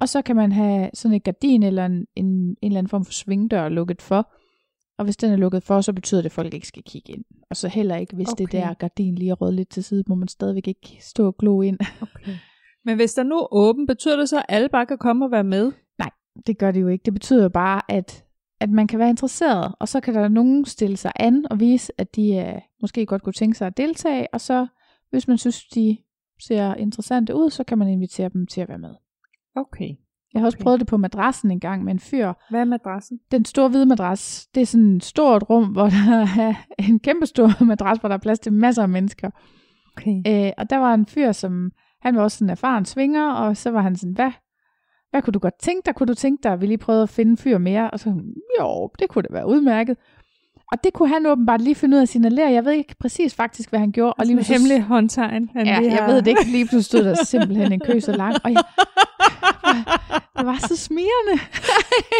[0.00, 3.04] Og så kan man have sådan et gardin eller en, en, en eller anden form
[3.04, 4.32] for svingdør lukket for.
[4.98, 7.24] Og hvis den er lukket for, så betyder det, at folk ikke skal kigge ind.
[7.50, 8.44] Og så heller ikke, hvis okay.
[8.44, 11.36] det der gardin lige er rødt lidt til side, må man stadigvæk ikke stå og
[11.38, 11.78] glo ind.
[12.02, 12.32] Okay.
[12.84, 15.30] Men hvis der nu er åben, betyder det så, at alle bare kan komme og
[15.30, 15.72] være med?
[16.46, 17.02] Det gør det jo ikke.
[17.04, 18.24] Det betyder jo bare, at,
[18.60, 21.92] at man kan være interesseret, og så kan der nogen stille sig an og vise,
[21.98, 24.66] at de uh, måske godt kunne tænke sig at deltage, og så
[25.10, 25.98] hvis man synes, de
[26.40, 28.94] ser interessante ud, så kan man invitere dem til at være med.
[29.56, 29.90] Okay.
[30.34, 30.62] Jeg har også Okay.
[30.64, 32.32] prøvet det på madrassen en gang med en fyr.
[32.50, 33.18] Hvad er madrassen?
[33.30, 37.26] Den store hvide madras, det er sådan et stort rum, hvor der er en kæmpe
[37.26, 39.30] stor madras, hvor der er plads til masser af mennesker.
[39.96, 40.46] Okay.
[40.46, 41.70] Øh, og der var en fyr, som,
[42.02, 44.30] han var også sådan en erfaren svinger, og så var han sådan, hvad,
[45.10, 45.94] hvad kunne du godt tænke dig?
[45.94, 47.90] Kunne du tænke dig, at vi lige prøvede at finde en fyr mere?
[47.90, 48.14] Og så,
[48.60, 49.96] jo, det kunne da være udmærket.
[50.72, 52.50] Og det kunne han åbenbart lige finde ud af at signalere.
[52.50, 54.12] Jeg ved ikke præcis faktisk, hvad han gjorde.
[54.12, 55.50] Og lige Altså en hemmelig håndtegn.
[55.56, 56.44] Han Ja, lige jeg ved det ikke.
[56.44, 58.36] Lige pludselig stod der simpelthen en kø så lang.
[58.44, 58.62] Og jeg,
[60.38, 61.42] det var så smirrende.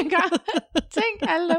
[0.97, 1.57] Tænk alle.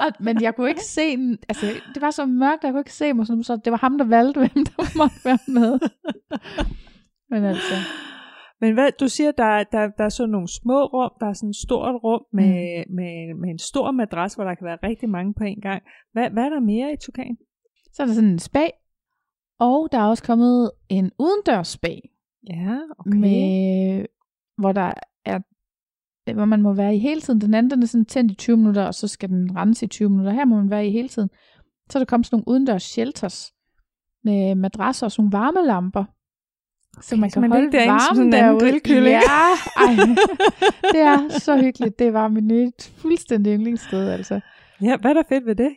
[0.00, 1.38] Og, men jeg kunne ikke se den.
[1.48, 3.26] Altså, det var så mørkt, jeg kunne ikke se mig.
[3.26, 5.78] Sådan, så det var ham, der valgte, hvem der måtte være med.
[7.30, 7.74] Men altså,
[8.60, 11.50] Men hvad, du siger, der, der, der er sådan nogle små rum, der er sådan
[11.50, 12.94] et stort rum med, mm.
[12.94, 15.82] med, med en stor madras, hvor der kan være rigtig mange på en gang.
[16.12, 17.36] Hvad, hvad er der mere i Tukan?
[17.96, 18.66] så er der sådan en spa.
[19.58, 21.94] Og der er også kommet en udendørs spa.
[22.50, 23.18] Ja, okay.
[23.18, 24.06] med,
[24.58, 24.92] hvor der
[25.24, 25.38] er
[26.34, 27.40] hvor man må være i hele tiden.
[27.40, 29.88] Den anden den er sådan tændt i 20 minutter, og så skal den rense i
[29.88, 30.32] 20 minutter.
[30.32, 31.28] Her må man være i hele tiden.
[31.90, 33.52] Så er der kommet sådan nogle udendørs shelters
[34.24, 36.04] med madrasser og sådan nogle varmelamper.
[37.00, 38.60] Så man så kan man holde varmen derude.
[38.60, 39.06] grillkylling.
[39.06, 39.20] Ja,
[39.76, 39.94] ej,
[40.92, 41.98] det er så hyggeligt.
[41.98, 44.40] Det var mit nye fuldstændig yndlingssted, altså.
[44.82, 45.70] Ja, hvad er der fedt ved det?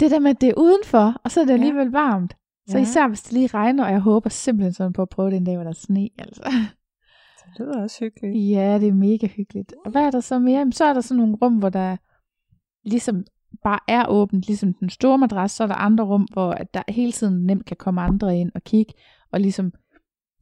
[0.00, 1.54] Det der med, at det er udenfor, og så er det Ja.
[1.54, 2.36] alligevel varmt.
[2.68, 2.82] Så Ja.
[2.82, 5.44] især hvis det lige regner, og jeg håber simpelthen sådan på at prøve det en
[5.44, 6.42] dag, hvor der er sne, altså.
[7.46, 8.50] Det lyder også hyggeligt.
[8.50, 9.74] Ja, det er mega hyggeligt.
[9.84, 10.58] Og hvad er der så mere?
[10.58, 11.96] Jamen, så er der sådan nogle rum, hvor der
[12.88, 13.24] ligesom
[13.64, 17.12] bare er åbent, ligesom den store madras, så er der andre rum, hvor der hele
[17.12, 18.92] tiden nemt kan komme andre ind og kigge,
[19.32, 19.72] og ligesom,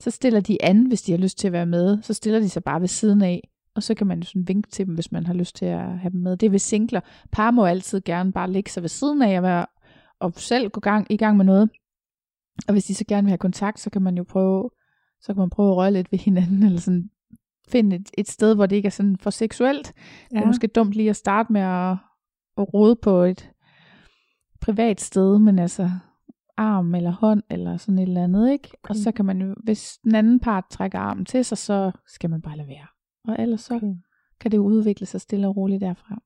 [0.00, 2.48] så stiller de an, hvis de har lyst til at være med, så stiller de
[2.48, 5.12] sig bare ved siden af, og så kan man jo sådan vinke til dem, hvis
[5.12, 6.36] man har lyst til at have dem med.
[6.36, 7.00] Det er ved singler.
[7.32, 9.66] Par må altid gerne bare ligge sig ved siden af og, være,
[10.20, 11.70] og selv gå gang, i gang med noget.
[12.68, 14.70] Og hvis de så gerne vil have kontakt, så kan man jo prøve,
[15.20, 17.10] så kan man prøve at røre lidt ved hinanden, eller sådan
[17.68, 19.92] finde et, et sted, hvor det ikke er sådan for seksuelt.
[20.32, 20.36] Ja.
[20.36, 21.96] Det er måske dumt lige at starte med at,
[22.58, 23.50] at rode på et
[24.60, 25.90] privat sted, men altså
[26.58, 28.68] arm eller hånd eller sådan et eller andet, ikke?
[28.68, 28.90] Okay.
[28.90, 32.30] Og så kan man jo, hvis den anden part trækker armen til sig, så skal
[32.30, 32.86] man bare lade være.
[33.28, 33.94] Og ellers så Okay.
[34.40, 36.22] kan det jo udvikle sig stille og roligt derfra.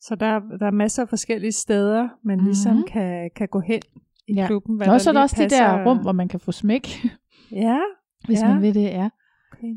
[0.00, 2.46] Så der, der er masser af forskellige steder, man mm-hmm.
[2.46, 3.80] ligesom kan, kan gå hen
[4.28, 4.46] i Ja.
[4.46, 4.76] klubben.
[4.76, 5.66] Hvad der så er der også de passer.
[5.66, 6.86] der rum, hvor man kan få smæk,
[7.66, 7.78] Ja,
[8.26, 8.48] hvis Ja.
[8.52, 9.08] man vil det, ja.
[9.52, 9.74] okay.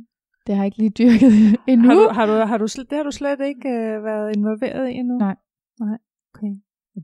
[0.48, 1.32] Det har jeg ikke lige dyrket
[1.72, 1.88] endnu.
[1.90, 4.94] Har du, har du, har du, det har du slet ikke øh, været involveret i
[4.94, 5.18] endnu?
[5.18, 5.36] Nej.
[5.80, 5.98] Nej,
[6.36, 6.54] okay.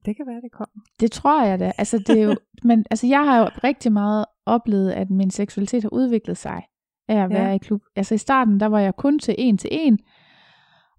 [0.06, 0.82] Det kan være, det kommer.
[1.00, 1.72] Det tror jeg da.
[1.78, 2.36] Altså, det er jo,
[2.70, 6.64] men altså, jeg har jo rigtig meget oplevet, at min seksualitet har udviklet sig
[7.08, 7.28] af at Ja.
[7.28, 7.82] være i klub.
[7.96, 10.00] Altså i starten, der var jeg kun til en til en,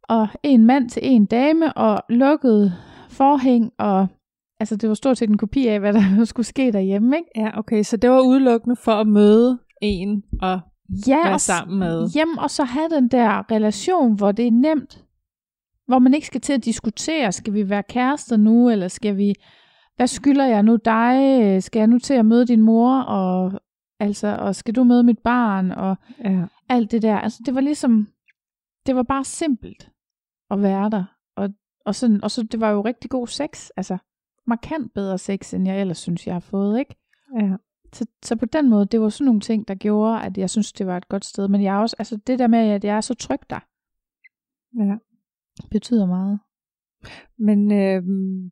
[0.02, 2.72] og en mand til en dame, og lukket
[3.08, 4.06] forhæng, og
[4.60, 7.28] altså det var stort set en kopi af, hvad der skulle ske derhjemme, ikke?
[7.36, 7.82] Ja, okay.
[7.82, 10.60] Så det var udelukkende for at møde en og
[11.08, 12.10] Ja, være og, sammen med.
[12.14, 15.04] Hjem, og så have den der relation, hvor det er nemt.
[15.86, 19.34] Hvor man ikke skal til at diskutere, skal vi være kærester nu, eller skal vi,
[19.96, 21.62] hvad skylder jeg nu dig?
[21.62, 23.60] Skal jeg nu til at møde din mor, og,
[24.00, 26.44] altså, og skal du møde mit barn, og Ja.
[26.68, 27.16] alt det der.
[27.18, 28.08] Altså, det var ligesom,
[28.86, 29.90] det var bare simpelt
[30.50, 31.04] at være der.
[31.36, 31.50] Og,
[31.86, 33.98] og, sådan, og så, det var jo rigtig god sex, altså
[34.46, 36.94] markant bedre sex, end jeg ellers synes, jeg har fået, ikke?
[37.40, 37.56] ja.
[37.92, 40.72] Så, så på den måde, det var sådan nogle ting, der gjorde, at jeg synes,
[40.72, 41.48] det var et godt sted.
[41.48, 43.60] Men jeg er også, altså det der med, at jeg er så tryg der,
[44.84, 44.94] ja.
[45.70, 46.38] Betyder meget.
[47.38, 48.02] Men øh,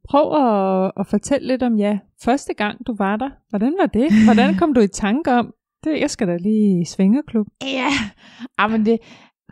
[0.09, 3.31] prøv at, at fortælle lidt om, ja, første gang du var der.
[3.51, 4.09] Hvordan var det?
[4.27, 7.47] Hvordan kom du i tanke om, det, jeg skal da lige i svingerklub?
[7.63, 7.89] Ja,
[8.61, 8.71] yeah.
[8.71, 8.99] men det,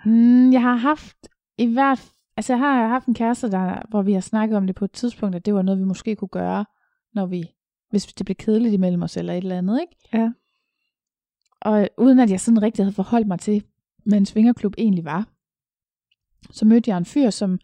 [0.04, 1.16] mm, jeg har haft
[1.58, 4.76] i hvert altså jeg har haft en kæreste, der, hvor vi har snakket om det
[4.76, 6.64] på et tidspunkt, at det var noget, vi måske kunne gøre,
[7.14, 7.44] når vi,
[7.90, 10.08] hvis det blev kedeligt imellem os eller et eller andet, ikke?
[10.14, 10.30] Ja.
[11.60, 13.64] Og uden at jeg sådan rigtig havde forholdt mig til,
[14.06, 15.28] hvad en svingerklub egentlig var,
[16.50, 17.58] så mødte jeg en fyr, som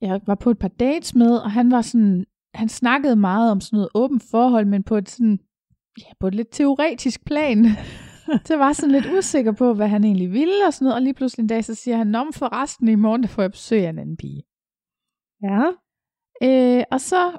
[0.00, 3.60] jeg var på et par dates med, og han var sådan, han snakkede meget om
[3.60, 5.38] sådan noget åbent forhold, men på et sådan,
[5.98, 7.64] ja, på et lidt teoretisk plan.
[8.44, 11.02] så jeg var sådan lidt usikker på, hvad han egentlig ville og sådan noget, og
[11.02, 13.50] lige pludselig en dag, så siger han, Nå, for resten i morgen, der får jeg
[13.50, 14.42] besøg af en anden pige.
[15.42, 15.64] Ja.
[16.42, 17.38] Øh, og så,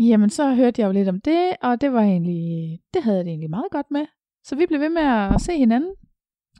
[0.00, 3.24] jamen så hørte jeg jo lidt om det, og det var egentlig, det havde jeg
[3.24, 4.06] det egentlig meget godt med.
[4.44, 5.94] Så vi blev ved med at se hinanden,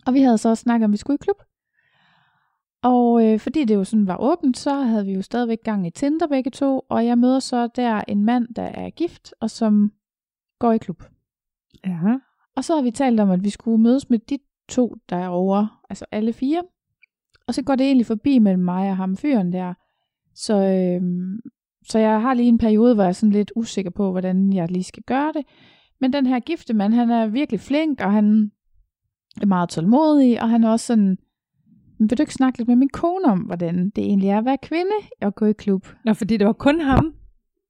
[0.07, 1.37] og vi havde så også snakket om, at vi skulle i klub.
[2.83, 5.91] Og øh, fordi det jo sådan var åbent, så havde vi jo stadigvæk gang i
[5.91, 9.93] Tinder begge to, og jeg møder så der en mand, der er gift, og som
[10.59, 11.03] går i klub.
[11.87, 12.19] Ja.
[12.57, 14.39] Og så har vi talt om, at vi skulle mødes med de
[14.69, 16.63] to derovre, altså alle fire.
[17.47, 19.75] Og så går det egentlig forbi mellem mig og ham fyren der.
[20.35, 21.41] Så, øhm,
[21.89, 24.71] så jeg har lige en periode, hvor jeg er sådan lidt usikker på, hvordan jeg
[24.71, 25.47] lige skal gøre det.
[26.01, 28.53] Men den her gifte mand, han er virkelig flink, og han
[29.43, 31.19] er meget tålmodig, og han er også sådan, "Men
[31.99, 34.59] vil du ikke snakke lidt med min kone om, hvordan det egentlig er at være
[34.63, 35.87] kvinde og gå i klub?
[36.05, 37.15] Nå, fordi det var kun ham,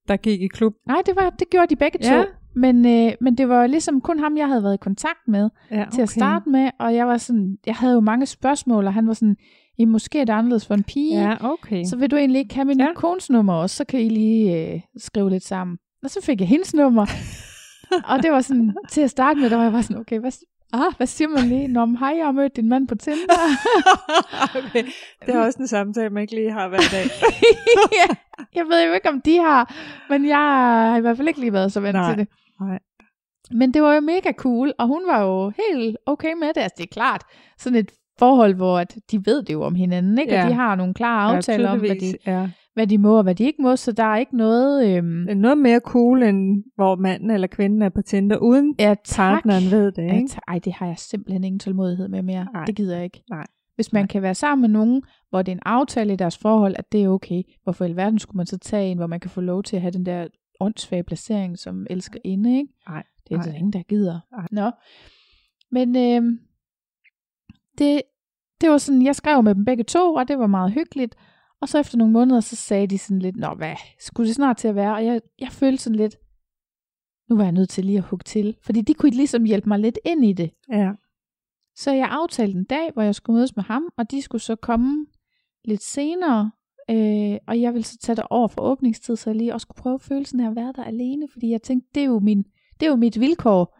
[0.08, 0.74] der gik i klub.
[0.86, 2.14] Nej, det, var, det gjorde de begge to.
[2.14, 2.24] Ja.
[2.54, 5.84] Men, øh, men det var ligesom kun ham, jeg havde været i kontakt med Ja,
[5.92, 9.06] til at starte med, og jeg var sådan, jeg havde jo mange spørgsmål, og han
[9.06, 9.36] var sådan,
[9.78, 11.84] I måske er det anderledes for en pige, Ja, okay.
[11.84, 12.92] så vil du egentlig ikke have min ja.
[12.94, 15.76] kones nummer også, så kan I lige øh, skrive lidt sammen.
[16.02, 17.06] Og så fik jeg hendes nummer,
[18.10, 20.32] og det var sådan, til at starte med, der var jeg bare sådan, okay, hvad,
[20.72, 21.68] ah, hvad siger man lige?
[21.68, 23.34] Nå, men hej, jeg har mødt din mand på Tinder.
[24.58, 24.84] okay.
[25.26, 27.04] Det er også en samtale, man ikke lige har hver dag.
[28.00, 28.14] ja,
[28.54, 29.74] jeg ved jo ikke, om de har,
[30.08, 32.28] men jeg har i hvert fald ikke lige været så vant Nej, til det.
[32.60, 32.78] nej.
[33.50, 36.60] Men det var jo mega cool, og hun var jo helt okay med det.
[36.60, 37.22] Altså det er klart,
[37.58, 40.34] sådan et forhold, hvor at de ved det jo om hinanden, ikke?
[40.34, 40.42] Ja.
[40.42, 42.48] og de har nogle klare aftaler om, hvad de, ja.
[42.78, 44.96] Hvad de må og hvad de ikke må, så der er ikke noget...
[44.96, 49.32] Øhm, noget mere cool, end hvor manden eller kvinden er på Tinder, uden ja, tak.
[49.34, 50.28] partneren ved det, Ja, ikke?
[50.28, 52.46] ta- Ej, det har jeg simpelthen ingen tålmodighed med mere.
[52.52, 52.64] Nej.
[52.64, 53.22] Det gider jeg ikke.
[53.30, 53.46] Nej.
[53.74, 54.06] Hvis man Nej.
[54.06, 57.02] kan være sammen med nogen, hvor det er en aftale i deres forhold, at det
[57.04, 59.62] er okay, hvorfor i alverden skulle man så tage en, hvor man kan få lov
[59.62, 60.26] til at have den der
[60.60, 62.72] åndssvage placering som elsker inde, ikke?
[62.88, 64.20] Nej, Det er der ingen, der gider.
[64.32, 64.46] Nej.
[64.52, 64.70] Nå.
[65.70, 66.38] Men øh,
[67.78, 68.02] det,
[68.60, 71.14] det var sådan, jeg skrev med dem begge to, og det var meget hyggeligt.
[71.60, 74.56] Og så efter nogle måneder, så sagde de sådan lidt, Nå, hvad skulle det snart
[74.56, 74.94] til at være?
[74.94, 76.16] Og jeg, jeg følte sådan lidt,
[77.30, 78.56] nu var jeg nødt til lige at hugge til.
[78.62, 80.50] Fordi de kunne ligesom hjælpe mig lidt ind i det.
[80.72, 80.92] Ja.
[81.76, 84.56] Så jeg aftalte en dag, hvor jeg skulle mødes med ham, og de skulle så
[84.56, 85.06] komme
[85.64, 86.50] lidt senere.
[86.90, 89.82] Øh, og jeg ville så tage det over for åbningstid, så jeg lige også kunne
[89.82, 92.42] prøve følelsen af at være der alene, fordi jeg tænkte, det er jo, min,
[92.80, 93.78] det er jo mit vilkår,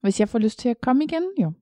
[0.00, 1.52] hvis jeg får lyst til at komme igen, jo.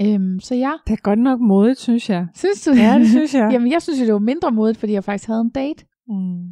[0.00, 2.26] Øhm, så ja, Det er godt nok modigt, synes jeg.
[2.34, 3.48] synes du Ja, det synes jeg.
[3.52, 5.84] Jamen, jeg synes jo, det var mindre modigt, fordi jeg faktisk havde en date.
[6.08, 6.42] Mm.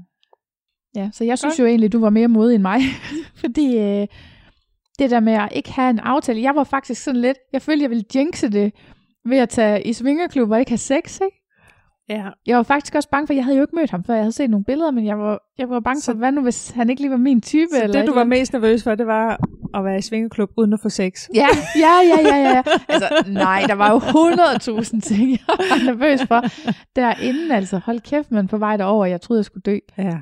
[0.96, 2.81] Ja, så jeg synes jo egentlig, du var mere modig end mig.
[3.42, 4.07] Fordi øh,
[4.98, 7.83] det der med at ikke have en aftale, jeg var faktisk sådan lidt, jeg følte,
[7.83, 8.72] jeg ville jinxe det
[9.24, 11.37] ved at tage i svingerklub og ikke have sex, ikke?
[12.11, 12.29] Ja.
[12.46, 14.33] Jeg var faktisk også bange for, jeg havde jo ikke mødt ham før, jeg havde
[14.33, 16.90] set nogle billeder, men jeg var, jeg var bange Så- for, hvad nu hvis han
[16.90, 17.68] ikke lige var min type?
[17.73, 19.38] Så eller det, du var mest nervøs for, det var
[19.75, 21.29] at være i svingeklub uden at få sex.
[21.35, 21.46] Ja,
[21.77, 22.62] ja, ja, ja, ja.
[22.88, 26.42] Altså, nej, der var jo 100.000 ting, jeg var nervøs for.
[26.96, 29.79] Derinde, altså, hold kæft, man på vej derover, jeg troede, jeg skulle dø.
[29.99, 30.18] Ja.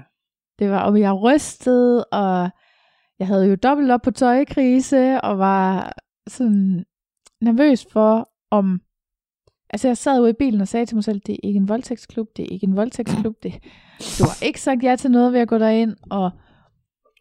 [0.58, 2.48] Det var, og jeg rystede, og
[3.18, 5.92] jeg havde jo dobbelt op på tøjkrise, og var
[6.28, 6.84] sådan
[7.40, 8.80] nervøs for, om...
[9.70, 11.68] Altså, jeg sad ude i bilen og sagde til mig selv, det er ikke en
[11.68, 13.52] voldtægtsklub, det er ikke en voldtægtsklub, det,
[14.18, 16.30] du har ikke sagt ja til noget ved at gå derind, og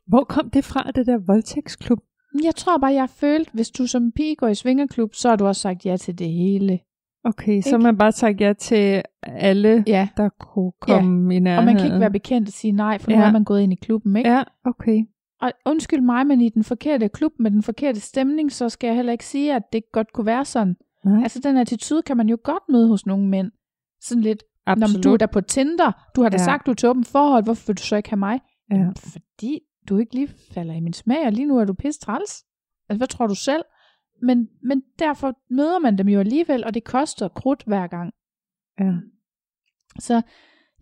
[0.08, 2.00] Hvor kom det fra, det der voldtægtsklub?
[2.44, 5.46] jeg tror bare, jeg følte, hvis du som pige går i svingerklub, så har du
[5.48, 6.80] også sagt ja til det hele.
[7.24, 7.72] Okay, så Ikke?
[7.72, 11.38] har man bare sagt ja til alle, Ja, der kunne komme ja.
[11.38, 11.60] i nærheden.
[11.60, 13.24] Og man kan ikke være bekendt og sige nej, for nu Ja.
[13.28, 14.30] er man gået ind i klubben, ikke?
[14.30, 15.04] Ja, okay.
[15.42, 18.96] Og undskyld mig, men i den forkerte klub med den forkerte stemning, så skal jeg
[18.96, 20.76] heller ikke sige, at det godt kunne være sådan.
[21.06, 23.52] Nej, Altså den attitude kan man jo godt møde hos nogle mænd.
[24.02, 25.04] Sådan lidt, når absolut.
[25.04, 26.42] du er der på Tinder, du har da Ja.
[26.42, 26.46] ja.
[26.46, 28.40] sagt, du er til åben forhold, hvorfor vil du så ikke have mig?
[28.72, 28.76] ja.
[28.76, 32.00] Jamen, Fordi du ikke lige falder i min smag, og lige nu er du pisse
[32.02, 32.46] træls.
[32.90, 33.64] Altså, hvad tror du selv?
[34.22, 38.14] Men, men derfor møder man dem jo alligevel, og det koster krudt hver gang.
[38.80, 38.94] ja.
[40.00, 40.22] Så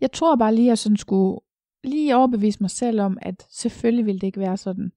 [0.00, 1.40] jeg tror bare lige, at jeg sådan skulle
[1.84, 4.90] lige overbevise mig selv om, at selvfølgelig ville det ikke være sådan.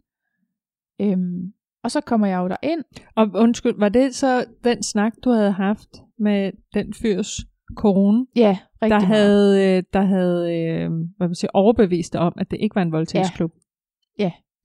[1.02, 2.84] Øhm, og så kommer jeg jo derind.
[3.16, 5.90] Og undskyld, var det så den snak, du havde haft
[6.20, 7.40] med den fyrs
[7.76, 9.08] kone, Ja, rigtig der meget.
[9.08, 12.82] havde, øh, der havde øh, hvad man siger, overbevist dig om, at det ikke var
[12.82, 13.52] en voldtægtsklub?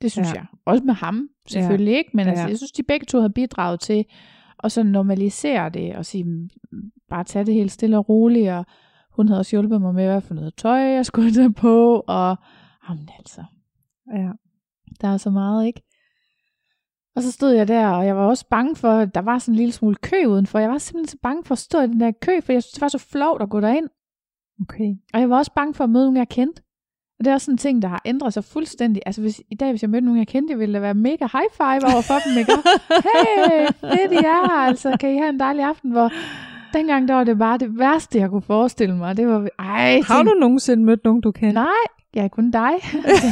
[0.02, 0.32] Det synes Ja.
[0.34, 0.40] ja.
[0.40, 0.46] jeg.
[0.66, 1.98] Også med ham, selvfølgelig ja.
[1.98, 2.10] ikke.
[2.14, 2.48] Men altså, Ja.
[2.48, 4.04] jeg synes, de begge to har bidraget til
[4.64, 6.48] at sådan normalisere det, og sige, "Mm,
[7.10, 8.66] bare tage det helt stille og roligt, og
[9.10, 12.36] hun havde også hjulpet mig med, hvad for noget tøj, jeg skulle tage på, og
[12.88, 13.44] jamen altså,
[14.16, 14.30] Ja.
[15.00, 15.82] der er så meget, ikke?
[17.16, 19.52] Og så stod jeg der, og jeg var også bange for, at der var sådan
[19.52, 20.58] en lille smule kø udenfor.
[20.58, 22.72] Jeg var simpelthen så bange for at stå i den der kø, for jeg synes,
[22.72, 23.88] det var så flovt at gå derind.
[24.62, 24.94] Okay.
[25.14, 26.62] Og jeg var også bange for at møde nogen, jeg kendte.
[27.18, 29.02] Og det er også sådan en ting, der har ændret sig fuldstændig.
[29.06, 31.50] Altså hvis, i dag, hvis jeg mødte nogen, jeg kendte, ville da være mega high
[31.52, 32.52] five over for dem, ikke?
[33.08, 34.96] Hey, fedt I er her, altså.
[35.00, 36.10] Kan I have en dejlig aften, hvor
[36.72, 39.16] dengang der var det bare det værste, jeg kunne forestille mig.
[39.16, 41.52] Det var, ej, Har du nogensinde mødt nogen, du kender?
[41.52, 42.72] Nej, jeg er kun dig.
[43.04, 43.26] Altså,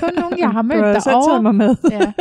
[0.00, 1.30] kun nogen, jeg har mødt du har selv derovre.
[1.30, 1.76] taget mig med.
[1.90, 2.12] Ja.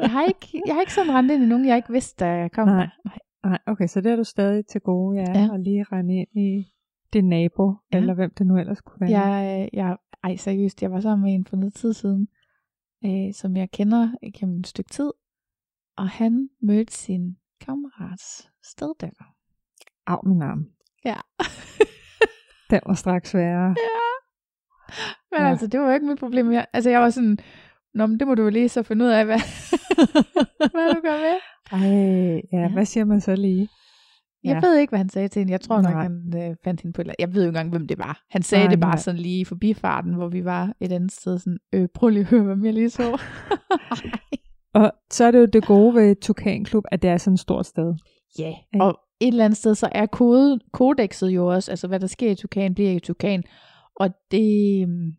[0.00, 2.30] Jeg har ikke, jeg har ikke sådan rendt ind i nogen, jeg ikke vidste, da
[2.30, 2.68] jeg kom.
[2.68, 2.88] Nej.
[3.04, 3.18] Nej.
[3.44, 5.40] Nej, okay, så det er du stadig til gode, ja, ja.
[5.40, 5.48] Ja.
[5.52, 6.72] og lige rende ind i
[7.12, 7.76] din nabo, ja.
[7.92, 7.98] Ja.
[8.00, 9.20] eller hvem det nu ellers kunne være.
[9.20, 12.28] Jeg, jeg, ej, seriøst, jeg var sammen med en for noget tid siden,
[13.04, 15.10] øh, som jeg kender gennem et stykke tid,
[15.96, 19.24] og han mødte sin kammerats steddatter.
[20.06, 20.66] Af min arm.
[21.04, 21.16] Ja.
[22.70, 23.74] Den var straks værre.
[25.32, 25.48] Men Ja.
[25.50, 26.52] altså, det var jo ikke mit problem.
[26.52, 27.38] Jeg, altså, jeg var sådan,
[27.94, 29.38] Nå, men det må du jo lige så finde ud af, hvad,
[30.74, 31.38] hvad du gør med.
[31.72, 33.68] Ej, ja, ja, hvad siger man så lige?
[34.44, 34.66] Jeg Ja.
[34.68, 35.52] ved ikke, hvad han sagde til hende.
[35.52, 36.02] Jeg tror nok, Nej.
[36.02, 38.22] han øh, fandt hende på et eller Jeg ved jo ikke engang, hvem det var.
[38.30, 38.98] Han sagde Nej, det bare nej.
[38.98, 41.38] sådan lige i forbifarten, hvor vi var et andet sted.
[41.38, 43.20] Sådan, øh, prøv lige at høre, hvem jeg lige så.
[44.74, 47.40] Og så er det jo det gode ved Tukan Klub, at det er sådan et
[47.40, 47.94] stort sted.
[48.38, 48.84] Ja, Ikke?
[48.84, 52.30] og et eller andet sted, så er kode, kodexet jo også, altså hvad der sker
[52.30, 53.44] i Tukan, bliver i Tukan.
[53.96, 55.12] Og det, øhm,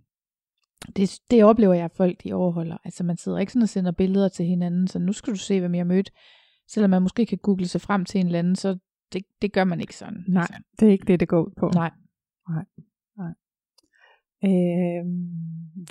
[0.95, 2.77] det, det oplever jeg, at folk de overholder.
[2.83, 5.59] Altså man sidder ikke sådan og sender billeder til hinanden, så nu skal du se,
[5.59, 6.11] hvem jeg har mødt.
[6.67, 8.77] Selvom man måske kan google sig frem til en eller anden, så
[9.13, 10.23] det, det gør man ikke sådan.
[10.27, 11.71] Nej, Altså, det er ikke det, det går ud på.
[11.75, 11.91] nej.
[14.43, 15.27] Øhm,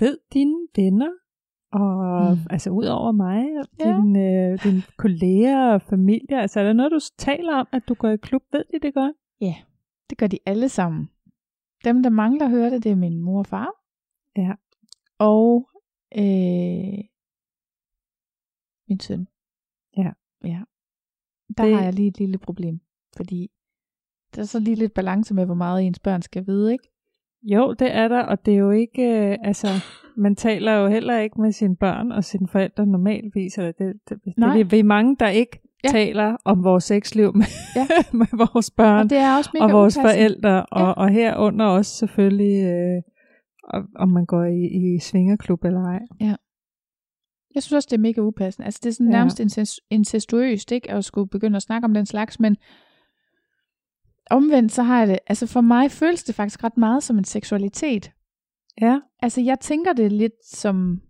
[0.01, 1.11] ved dine venner,
[1.73, 2.39] og Mm.
[2.51, 3.45] altså ud over mig,
[3.81, 3.85] Ja.
[3.85, 4.21] dine,
[4.53, 8.09] øh, dine kolleger og familie, altså er der noget, du taler om, at du går
[8.09, 8.43] i klub?
[8.53, 9.17] Ved de det godt?
[10.11, 11.09] Det gør de alle sammen.
[11.85, 13.69] Dem, der mangler at høre det, det er min mor og far.
[14.37, 14.53] Ja.
[15.19, 15.69] Og
[16.17, 17.05] øh,
[18.89, 19.29] min søn.
[19.97, 20.11] Ja.
[20.45, 20.61] Ja.
[21.57, 21.75] Der Det- det...
[21.75, 22.81] har jeg lige et lille problem.
[23.17, 23.51] Fordi
[24.35, 26.89] der er så lige lidt balance med, hvor meget ens børn skal vide, ikke?
[27.43, 29.67] Jo, det er der, og det er jo ikke, øh, altså,
[30.17, 34.25] man taler jo heller ikke med sine børn og sine forældre normalvis, eller det, det,
[34.25, 34.57] det, Nej.
[34.57, 35.89] det, vi er mange, der ikke ja.
[35.89, 35.93] Ja.
[35.93, 37.87] taler om vores sexliv med, Ja.
[38.21, 40.11] med vores børn Og det er også mega og vores upassende.
[40.15, 40.91] forældre, og, Ja.
[40.93, 43.03] og herunder også selvfølgelig, øh,
[43.97, 44.63] om- man går i,
[44.95, 46.01] i svingerklub eller ej.
[47.55, 48.65] Jeg synes også, det er mega upassende.
[48.67, 49.17] Altså, det er sådan Ja.
[49.19, 50.91] nærmest incest- incestuøst, ikke?
[50.91, 52.57] At skulle begynde at snakke om den slags, men
[54.31, 57.25] omvendt så har jeg det, altså for mig føles det faktisk ret meget som en
[57.25, 58.13] seksualitet.
[58.81, 61.01] Ja, Altså, jeg tænker det lidt som,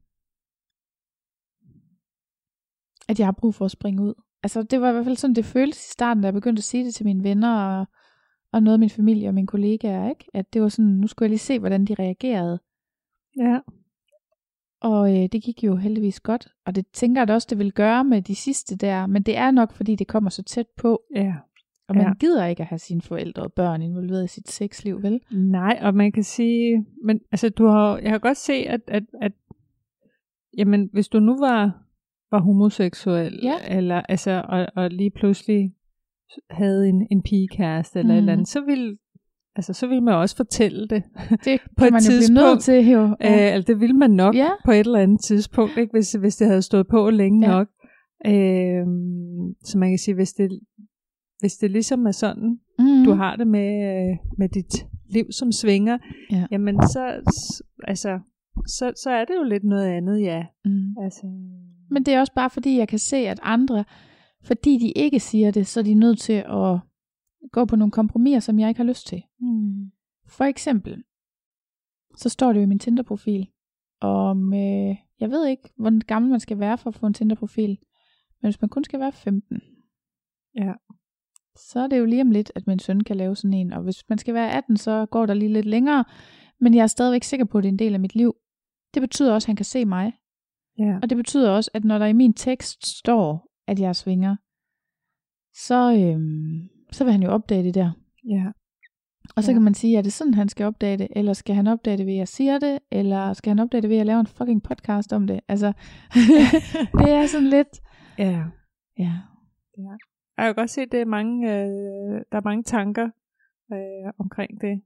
[3.09, 4.15] at jeg har brug for at springe ud.
[4.47, 6.65] Altså, det var i hvert fald sådan, det føltes i starten, da jeg begyndte at
[6.65, 7.87] sige det til mine venner og,
[8.53, 10.25] og noget af min familie og mine kollegaer, ikke?
[10.35, 12.59] At det var sådan, nu skulle jeg lige se, hvordan de reagerede.
[13.39, 13.59] ja,
[14.81, 16.49] Og øh, det gik jo heldigvis godt.
[16.67, 19.07] Og det tænker jeg da også, det vil gøre med de sidste der.
[19.07, 21.03] Men det er nok, fordi det kommer så tæt på.
[21.17, 21.35] ja.
[21.89, 22.09] Og man Ja.
[22.09, 22.15] ja.
[22.15, 25.21] gider ikke at have sine forældre og børn involveret i sit sexliv, vel?
[25.31, 29.03] Nej, og man kan sige, men altså du har, jeg har godt se, at, at,
[29.23, 29.33] at
[30.59, 31.83] jamen, hvis du nu var,
[32.31, 33.55] var homoseksuel, Ja.
[33.79, 35.73] eller altså, og, og lige pludselig
[36.51, 38.15] havde en, en pigekæreste eller mm.
[38.15, 38.39] et eller Mhm.
[38.39, 38.97] andet, så ville,
[39.57, 41.03] altså, så ville man også fortælle det.
[41.45, 43.17] Det På kan et man jo blive nødt til, jo.
[43.21, 43.47] Ja.
[43.49, 44.49] Øh, altså, det ville man nok Ja.
[44.65, 45.91] på et eller andet tidspunkt, ikke?
[45.93, 47.53] Hvis, hvis det havde stået på længe Ja.
[47.53, 47.69] nok.
[48.27, 48.87] Øh,
[49.65, 50.61] så man kan sige, hvis det,
[51.41, 53.05] hvis det ligesom er sådan, mm.
[53.05, 55.99] du har det med, øh, med dit liv som svinger,
[56.33, 56.47] Ja.
[56.51, 57.21] jamen så,
[57.85, 58.19] altså,
[58.67, 60.45] så, så er det jo lidt noget andet, ja.
[60.65, 60.95] Mm.
[61.03, 61.27] Altså,
[61.91, 63.85] Men det er også bare fordi, jeg kan se, at andre,
[64.45, 66.79] fordi de ikke siger det, så er de nødt til at
[67.53, 69.23] gå på nogle kompromiser, som jeg ikke har lyst til.
[69.41, 69.91] mm,
[70.29, 71.03] For eksempel,
[72.17, 73.49] så står det jo i min Tinder-profil,
[74.01, 77.79] om, øh, jeg ved ikke, hvor gammel man skal være for at få en Tinder-profil,
[78.43, 79.61] men hvis man kun skal være 15,
[80.57, 80.73] Ja.
[81.57, 83.83] så er det jo lige om lidt, at min søn kan lave sådan en, og
[83.83, 86.05] hvis man skal være 18, så går der lige lidt længere,
[86.61, 88.35] men jeg er stadigvæk sikker på, at det er en del af mit liv.
[88.95, 90.13] Det betyder også, at han kan se mig,
[90.79, 90.99] ja.
[91.03, 94.37] og det betyder også, at når der i min tekst står, at jeg er svinger,
[95.55, 97.91] så, øhm, så vil han jo opdage det der.
[98.29, 98.45] ja.
[99.37, 99.55] Og så Ja.
[99.55, 101.09] kan man sige, er det sådan, han skal opdage det?
[101.11, 102.79] Eller skal han opdage det ved, at jeg siger det?
[102.91, 105.41] Eller skal han opdage det ved, at jeg laver en fucking podcast om det?
[105.49, 105.73] Altså,
[107.01, 107.69] det er sådan lidt...
[108.19, 108.45] ja.
[108.99, 109.13] Ja.
[110.39, 113.11] Jeg kan godt se, at det er mange, øh, der er mange tanker
[113.73, 114.83] øh, omkring det.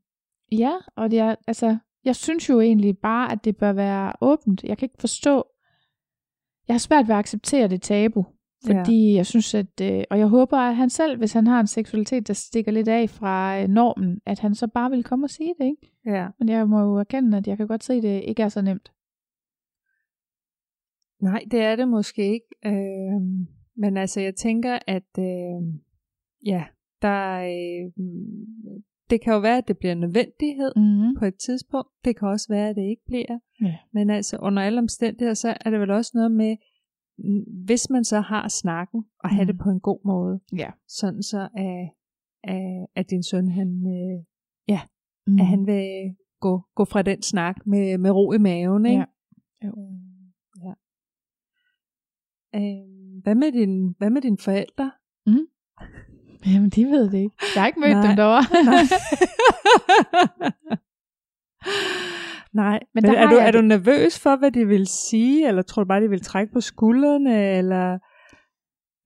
[0.52, 4.64] Ja, og det er, altså, jeg synes jo egentlig bare, at det bør være åbent.
[4.64, 5.44] Jeg kan ikke forstå...
[6.70, 8.24] Jeg har svært ved at acceptere det tabu.
[8.66, 9.16] Fordi ja.
[9.16, 9.80] jeg synes, at...
[9.82, 12.88] Øh, og jeg håber, at han selv, hvis han har en seksualitet, der stikker lidt
[12.88, 15.92] af fra øh, normen, at han så bare vil komme og sige det, ikke?
[16.06, 16.28] Ja.
[16.38, 18.62] Men jeg må jo erkende, at jeg kan godt se, at det ikke er så
[18.62, 18.92] nemt.
[21.22, 22.46] Nej, det er det måske ikke.
[22.66, 23.20] Øh,
[23.76, 25.74] men altså, jeg tænker, at øh,
[26.46, 26.64] ja,
[27.02, 27.92] der, øh,
[29.10, 31.16] det kan jo være, at det bliver en nødvendighed Mm-hmm.
[31.18, 31.88] på et tidspunkt.
[32.04, 33.38] Det kan også være, at det ikke bliver.
[33.60, 33.76] Ja.
[33.92, 36.56] Men altså, under alle omstændigheder, så er det vel også noget med,
[37.18, 40.70] mm, hvis man så har snakken, og have det på en god måde, Ja.
[40.88, 41.90] sådan så at,
[42.54, 44.24] at, at din søn, han, øh,
[45.26, 45.38] Mm.
[45.40, 48.98] at han vil gå, gå fra den snak med, med ro i maven, ikke?
[49.62, 49.66] Ja.
[49.66, 49.72] Jo.
[49.78, 50.72] Øh, ja.
[52.60, 54.90] Øh, hvad, med din, hvad med dine forældre?
[56.46, 57.36] Jamen, de ved det ikke.
[57.54, 58.06] Jeg har ikke mødt Nej.
[58.06, 58.42] dem derovre.
[58.64, 58.82] Nej.
[62.52, 65.82] Nej, men, Men er, du, er du nervøs for, hvad de vil sige, eller tror
[65.82, 67.98] du bare, de vil trække på skuldrene, eller...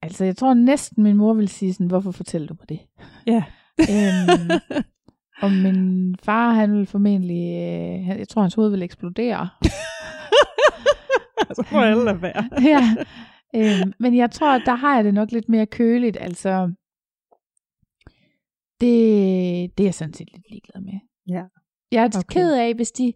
[0.01, 2.79] altså, jeg tror næsten, min mor vil sige sådan, hvorfor fortæller du mig det?
[3.27, 3.43] Ja.
[3.79, 4.49] Øhm,
[5.43, 9.49] og min far, han vil formentlig, øh, jeg tror, hans hoved vil eksplodere.
[11.53, 12.49] så må alle lade være.
[12.61, 12.95] ja.
[13.55, 16.17] Øhm, men jeg tror, der har jeg det nok lidt mere køligt.
[16.21, 16.71] Altså,
[18.81, 20.99] det, det er jeg sådan set lidt ligeglad med.
[21.27, 21.43] Ja.
[21.91, 22.19] Jeg er Okay.
[22.19, 22.39] okay.
[22.39, 23.13] ked af, hvis de...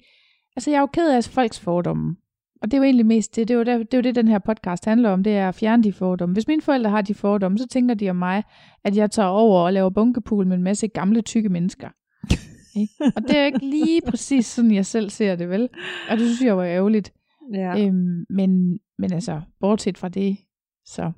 [0.56, 2.16] Altså, jeg er jo ked af folks fordomme.
[2.62, 3.48] Og det er jo egentlig mest det.
[3.48, 5.24] Det er jo, der, det, er jo det, den her podcast handler om.
[5.24, 6.34] Det er at fjerne de fordomme.
[6.34, 8.44] Hvis mine forældre har de fordomme, så tænker de om mig,
[8.84, 11.90] at jeg tager over og laver bunkepool med en masse gamle, tykke mennesker.
[12.82, 12.94] Ikke?
[13.16, 15.70] og det er jo ikke lige præcis sådan, jeg selv ser det, vel?
[16.10, 17.14] Og det synes jeg var ærgerligt.
[17.54, 17.86] Ja.
[17.86, 20.38] Øhm, men, men altså, bortset fra det,
[20.86, 21.12] så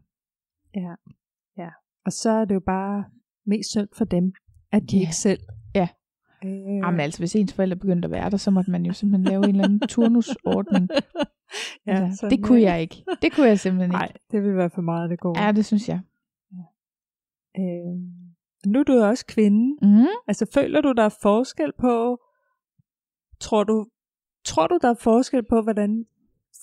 [0.76, 0.96] ja.
[1.58, 1.70] ja.
[2.06, 3.04] Og så er det jo bare
[3.46, 4.34] mest synd for dem,
[4.72, 5.02] at de Ja.
[5.02, 5.40] ikke selv...
[5.76, 5.88] Ja.
[6.46, 6.52] Øh,
[6.84, 9.44] Jamen altså, hvis ens forældre begyndte at være der, så måtte man jo simpelthen lave
[9.44, 10.90] en eller anden turnusordning.
[11.88, 12.72] ja, altså, det kunne ja.
[12.72, 13.04] jeg ikke.
[13.22, 13.98] Det kunne jeg simpelthen ikke.
[13.98, 15.44] Nej, det vil være for meget, det går.
[15.44, 16.00] Ja, det synes jeg.
[17.60, 17.94] Øh,
[18.66, 19.78] nu er du også kvinde.
[19.88, 20.06] Mm.
[20.28, 22.20] Altså, føler du, der er forskel på,
[23.40, 23.88] tror du,
[24.46, 26.06] tror du, der er forskel på, hvordan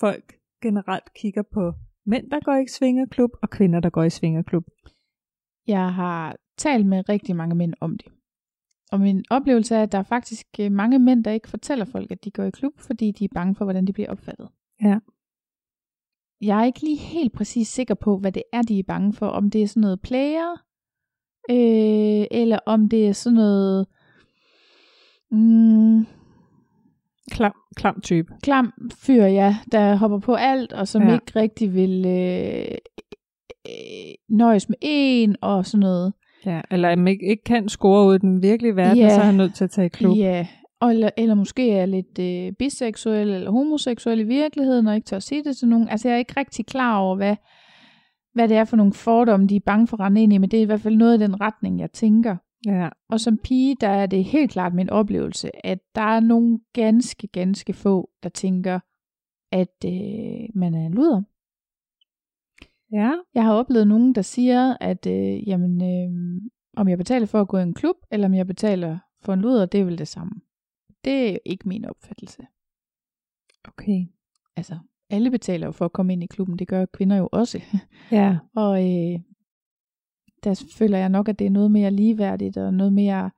[0.01, 1.72] folk generelt kigger på
[2.07, 4.64] mænd, der går i svingerklub, og kvinder, der går i svingerklub?
[5.66, 8.13] Jeg har talt med rigtig mange mænd om det.
[8.93, 12.11] Og min oplevelse er, at der er faktisk øh, mange mænd, der ikke fortæller folk,
[12.11, 14.49] at de går i klub, fordi de er bange for, hvordan de bliver opfattet.
[14.83, 14.99] Ja.
[16.41, 19.27] Jeg er ikke lige helt præcis sikker på, hvad det er, de er bange for.
[19.27, 20.53] Om det er sådan noget player,
[21.51, 23.87] øh, eller om det er sådan noget
[25.31, 26.07] mm,
[27.31, 28.35] Klam, klam type.
[28.43, 31.09] klam fyr, ja, der hopper på alt, og som Ja.
[31.09, 31.15] ja.
[31.15, 32.75] ikke rigtig vil øh,
[33.69, 36.13] øh, nøjes med en, og sådan noget.
[36.47, 39.09] Ja, eller at man ikke, ikke kan score ud i den virkelige verden, Ja.
[39.14, 40.16] så er han nødt til at tage i klub.
[40.16, 40.47] Ja,
[40.80, 45.16] og eller, eller måske er lidt øh, biseksuel eller homoseksuel i virkeligheden, og ikke tør
[45.16, 45.89] at sige det til nogen.
[45.89, 47.36] Altså jeg er ikke rigtig klar over, hvad,
[48.34, 50.51] hvad det er for nogle fordomme, de er bange for at rende ind i, men
[50.51, 52.36] det er i hvert fald noget i den retning, jeg tænker.
[52.66, 56.59] Ja, Og som pige, der er det helt klart min oplevelse, at der er nogle
[56.72, 58.78] ganske, ganske få, der tænker,
[59.53, 61.22] at øh, man er en luder.
[62.93, 63.12] Ja.
[63.34, 66.41] Jeg har oplevet nogen, der siger, at øh, jamen, øh,
[66.76, 69.41] Om jeg betaler for at gå i en klub, eller om jeg betaler for en
[69.41, 70.32] luder, det er vel det samme.
[71.05, 72.43] Det er ikke min opfattelse.
[73.68, 74.07] Okay.
[74.57, 74.78] Altså,
[75.11, 77.61] alle betaler jo for at komme ind i klubben, det gør kvinder jo også.
[78.12, 78.36] Ja.
[78.57, 79.20] Og øh,
[80.45, 83.30] der føler jeg nok, at det er noget mere ligeværdigt og noget mere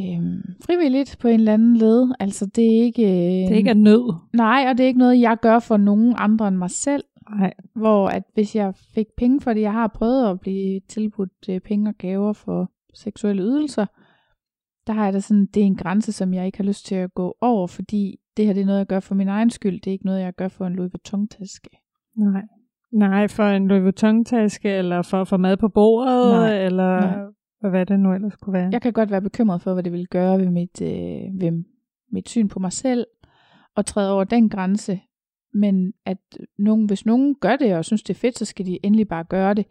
[0.00, 2.14] øh, frivilligt på en eller anden led.
[2.20, 3.02] Altså det er ikke...
[3.02, 4.14] Øh, Det er ikke af nød.
[4.32, 7.04] Nej, og det er ikke noget, jeg gør for nogen andre end mig selv.
[7.30, 7.54] Nej.
[7.74, 11.60] Hvor at hvis jeg fik penge for det, jeg har prøvet at blive tilbudt øh,
[11.60, 13.86] penge og gaver for seksuelle ydelser,
[14.86, 16.94] der har jeg da sådan, det er en grænse, som jeg ikke har lyst til
[16.94, 19.80] at gå over, fordi det her det er noget, jeg gør for min egen skyld.
[19.80, 21.70] Det er ikke noget, jeg gør for en Louis Vuitton-taske.
[22.16, 22.42] Nej.
[22.92, 26.64] Nej, for en Louis Vuitton-taske, eller for at få mad på bordet, Nej.
[26.64, 27.70] eller Nej.
[27.70, 28.68] hvad det nu ellers kunne være.
[28.72, 31.64] Jeg kan godt være bekymret for, hvad det vil gøre ved mit, øh, ved
[32.12, 33.06] mit syn på mig selv,
[33.76, 35.00] og træde over den grænse.
[35.52, 36.18] Men at
[36.58, 39.24] nogen, hvis nogen gør det, og synes det er fedt, så skal de endelig bare
[39.24, 39.66] gøre det.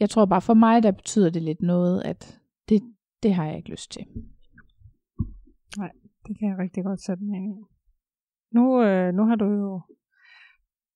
[0.00, 2.82] Jeg tror bare for mig, der betyder det lidt noget, at det,
[3.22, 4.02] det har jeg ikke lyst til.
[6.26, 7.62] Det kan jeg rigtig godt sætte mig ind i.
[8.52, 9.80] Nu, øh, nu har du jo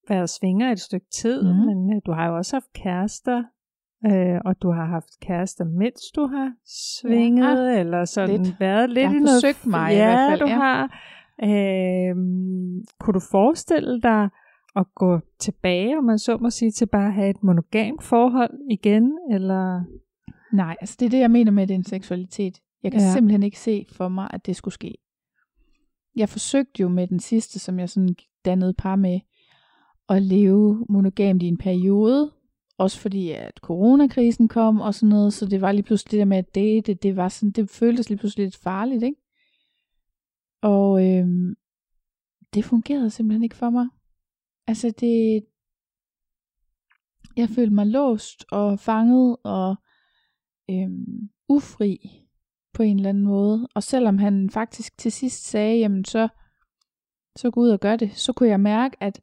[0.08, 1.58] været svinger et stykke tid, mm.
[1.58, 3.44] men øh, du har jo også haft kærester,
[4.06, 6.52] øh, og du har haft kærester, mens du har
[7.00, 8.60] svinget, ja, eller sådan lidt.
[8.60, 9.42] været lidt Jeg har i noget...
[9.42, 10.54] forsøgt mig i ja, hvert fald, du ja.
[10.54, 11.00] har.
[11.42, 12.14] Øh,
[13.00, 14.28] kunne du forestille dig
[14.76, 18.58] at gå tilbage, om man så må sige, til bare at have et monogamt forhold
[18.70, 19.82] igen, eller...
[20.52, 22.60] Nej, altså det er det, jeg mener med den seksualitet.
[22.82, 23.12] Jeg kan Ja.
[23.12, 24.94] simpelthen ikke se for mig, at det skulle ske.
[26.16, 28.14] Jeg forsøgte jo med den sidste, som jeg sådan
[28.44, 29.20] dannede par med,
[30.08, 32.30] at leve monogamt i en periode.
[32.78, 36.24] Også fordi, at coronakrisen kom og sådan noget, så det var lige pludselig det der
[36.24, 39.19] med at date, det, var sådan, det føltes lige pludselig lidt farligt, ikke?
[40.62, 41.56] Og øhm,
[42.54, 43.86] det fungerede simpelthen ikke for mig.
[44.66, 45.46] Altså det,
[47.36, 49.76] jeg følte mig låst og fanget og
[50.70, 52.26] øhm, ufri
[52.74, 53.68] på en eller anden måde.
[53.74, 56.28] Og selvom han faktisk til sidst sagde, jamen så,
[57.36, 59.20] så gå ud og gør det, så kunne jeg mærke, at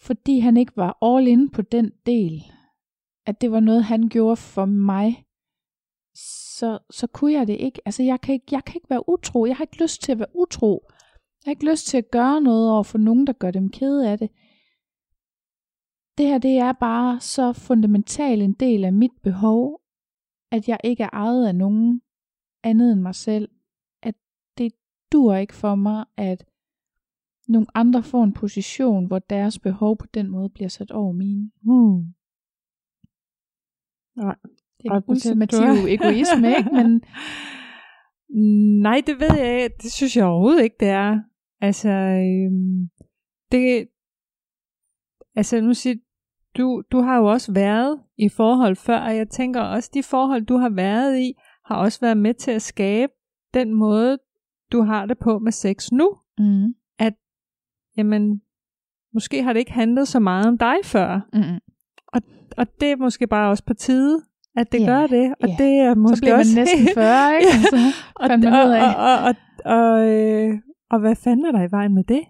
[0.00, 2.42] fordi han ikke var all in på den del,
[3.26, 5.24] at det var noget, han gjorde for mig,
[6.60, 7.80] så, så kunne jeg det ikke.
[7.84, 9.46] Altså, jeg kan ikke, jeg kan ikke være utro.
[9.46, 10.86] Jeg har ikke lyst til at være utro.
[10.88, 14.10] Jeg har ikke lyst til at gøre noget over for nogen, der gør dem kede
[14.10, 14.30] af det.
[16.18, 19.80] Det her, det er bare så fundamental en del af mit behov,
[20.50, 22.02] at jeg ikke er ejet af nogen
[22.62, 23.48] andet end mig selv.
[24.02, 24.14] At
[24.58, 24.72] det
[25.12, 26.44] dur ikke for mig, at
[27.48, 31.50] nogle andre får en position, hvor deres behov på den måde bliver sat over mine.
[31.62, 32.14] Hmm.
[34.16, 34.36] Nej.
[34.82, 36.70] Det er Og ultimativ egoisme, ikke?
[36.78, 37.02] Men
[38.82, 39.76] Nej, det ved jeg ikke.
[39.82, 41.18] Det synes jeg overhovedet ikke, det er.
[41.60, 42.88] Altså, øhm,
[43.52, 43.88] det,
[45.36, 45.96] altså nu siger
[46.56, 50.46] du, du har jo også været i forhold før, og jeg tænker også, de forhold,
[50.46, 51.32] du har været i,
[51.64, 53.12] har også været med til at skabe
[53.54, 54.18] den måde,
[54.72, 56.16] du har det på med sex nu.
[56.38, 56.74] mm,
[57.96, 58.42] Jamen,
[59.14, 61.58] måske har det ikke handlet så meget om dig før, mm,
[62.56, 64.22] og det er måske bare også på tide,
[64.56, 65.54] at det Ja, gør det, og ja.
[65.58, 67.52] det er måske så bliver man også næsten 40, ikke?
[67.76, 67.92] Ja.
[68.14, 68.82] Og man og, ud af.
[68.82, 69.34] og, og, og,
[69.76, 70.58] og, øh,
[70.90, 72.20] og hvad fanden er der i vejen med det?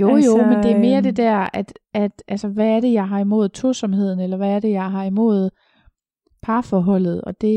[0.00, 2.80] Jo, altså, Altså, jo, men det er mere det der, at, at altså, hvad er
[2.80, 5.50] det, jeg har imod tosomheden, eller hvad er det, jeg har imod
[6.42, 7.56] parforholdet, og det,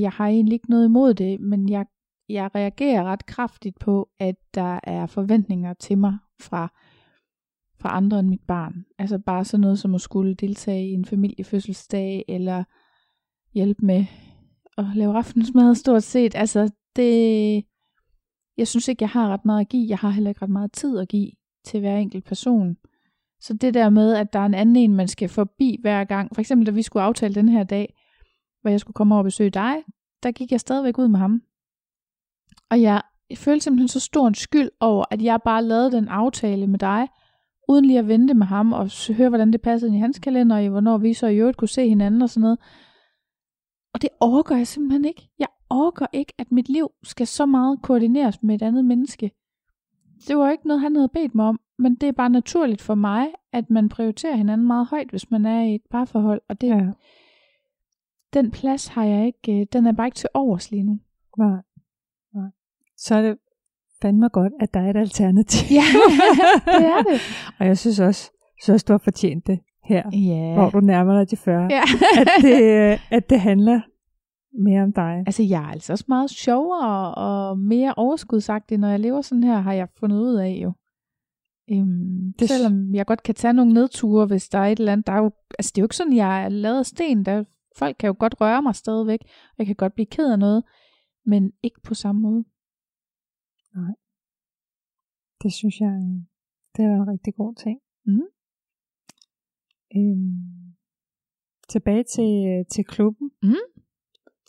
[0.00, 1.86] jeg har egentlig ikke noget imod det, men jeg,
[2.28, 6.68] jeg reagerer ret kraftigt på, at der er forventninger til mig fra,
[7.80, 8.74] fra andre end mit barn.
[8.98, 12.64] Altså bare sådan noget som at skulle deltage i en familiefødselsdag, eller
[13.56, 14.04] hjælpe med
[14.78, 16.34] at lave aftensmad stort set.
[16.34, 17.64] Altså det,
[18.56, 19.88] jeg synes ikke, jeg har ret meget at give.
[19.88, 21.30] Jeg har heller ikke ret meget tid at give
[21.64, 22.76] til hver enkelt person.
[23.40, 26.34] Så det der med, at der er en anden en, man skal forbi hver gang.
[26.34, 27.94] For eksempel, da vi skulle aftale den her dag,
[28.60, 29.74] hvor jeg skulle komme over og besøge dig,
[30.22, 31.42] der gik jeg stadigvæk ud med ham.
[32.70, 33.02] Og jeg
[33.36, 37.08] følte simpelthen så stor en skyld over, at jeg bare lavede den aftale med dig,
[37.68, 40.56] uden lige at vente med ham og høre, hvordan det passede ind i hans kalender,
[40.56, 42.58] og hvornår vi så i øvrigt kunne se hinanden og sådan noget.
[43.96, 45.28] Og det overgår jeg simpelthen ikke.
[45.38, 49.30] Jeg overgår ikke, at mit liv skal så meget koordineres med et andet menneske.
[50.28, 52.94] Det var ikke noget, han havde bedt mig om, men det er bare naturligt for
[52.94, 56.68] mig, at man prioriterer hinanden meget højt, hvis man er i et parforhold, og det,
[56.68, 56.86] Ja.
[58.34, 60.98] den plads har jeg ikke, øh, den er bare ikke til overs lige nu.
[61.38, 61.56] Nej.
[62.34, 62.50] Nej.
[62.96, 63.38] Så er det
[64.02, 65.74] fandme godt, at der er et alternativ.
[65.76, 65.84] Ja,
[66.78, 67.20] det er det.
[67.58, 68.30] Og jeg synes også,
[68.62, 69.58] synes også du har fortjent det
[69.88, 70.54] her, Ja.
[70.54, 71.68] hvor du nærmer dig de 40.
[71.70, 71.82] ja.
[72.20, 73.80] At, det, at det handler
[74.62, 75.22] mere om dig.
[75.26, 79.58] Altså, jeg er altså også meget sjovere og mere overskudsagtig, når jeg lever sådan her,
[79.60, 80.72] har jeg fundet ud af jo.
[81.70, 82.48] Øhm, Det-.
[82.50, 85.06] Selvom jeg godt kan tage nogle nedture, hvis der er et eller andet.
[85.06, 87.24] Der er jo, altså, det er jo ikke sådan, jeg er lavet af sten.
[87.24, 87.44] Der
[87.78, 90.64] folk kan jo godt røre mig stadigvæk, og jeg kan godt blive ked af noget,
[91.26, 92.44] men ikke på samme måde.
[95.42, 96.16] Det synes jeg, øh,
[96.76, 97.78] det er en rigtig god ting.
[98.06, 98.22] Mhm.
[99.96, 100.74] Øhm,
[101.68, 103.30] tilbage til, øh, til klubben.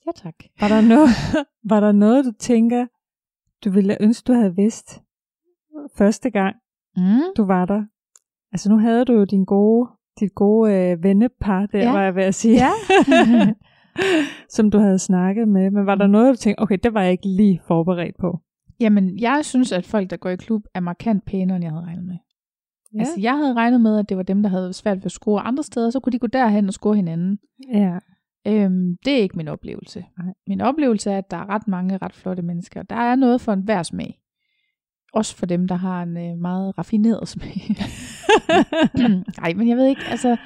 [0.06, 0.36] Ja tak.
[0.60, 1.10] Var der, noget,
[1.72, 2.88] var der noget, du tænker,
[3.66, 5.02] du ville ønske, du havde vidst
[5.98, 6.56] første gang,
[6.98, 7.20] Mm.
[7.38, 7.84] du var der?
[8.52, 11.92] Altså nu havde du jo din gode, dit gode øh, vennepar, der Ja.
[11.92, 12.70] var jeg ved at sige, Ja.
[14.56, 15.72] som du havde snakket med.
[15.72, 18.40] Men var der noget, du tænkte, okay, det var jeg ikke lige forberedt på?
[18.80, 21.86] Jamen, jeg synes, at folk, der går i klub, er markant pænere, end jeg havde
[21.86, 22.18] regnet med.
[22.98, 23.02] Ja.
[23.02, 25.41] Altså, jeg havde regnet med, at det var dem, der havde svært ved at score
[25.41, 27.38] andre steder, så kunne de gå derhen og score hinanden.
[27.74, 27.98] ja.
[28.48, 30.06] Øhm, det er ikke min oplevelse.
[30.24, 30.34] Nej.
[30.48, 32.82] Min oplevelse er, at der er ret mange ret flotte mennesker.
[32.84, 34.20] Der er noget for enhver smag.
[35.14, 37.62] Også for dem, der har en øh, meget raffineret smag.
[39.41, 40.38] Nej, men jeg ved ikke, altså,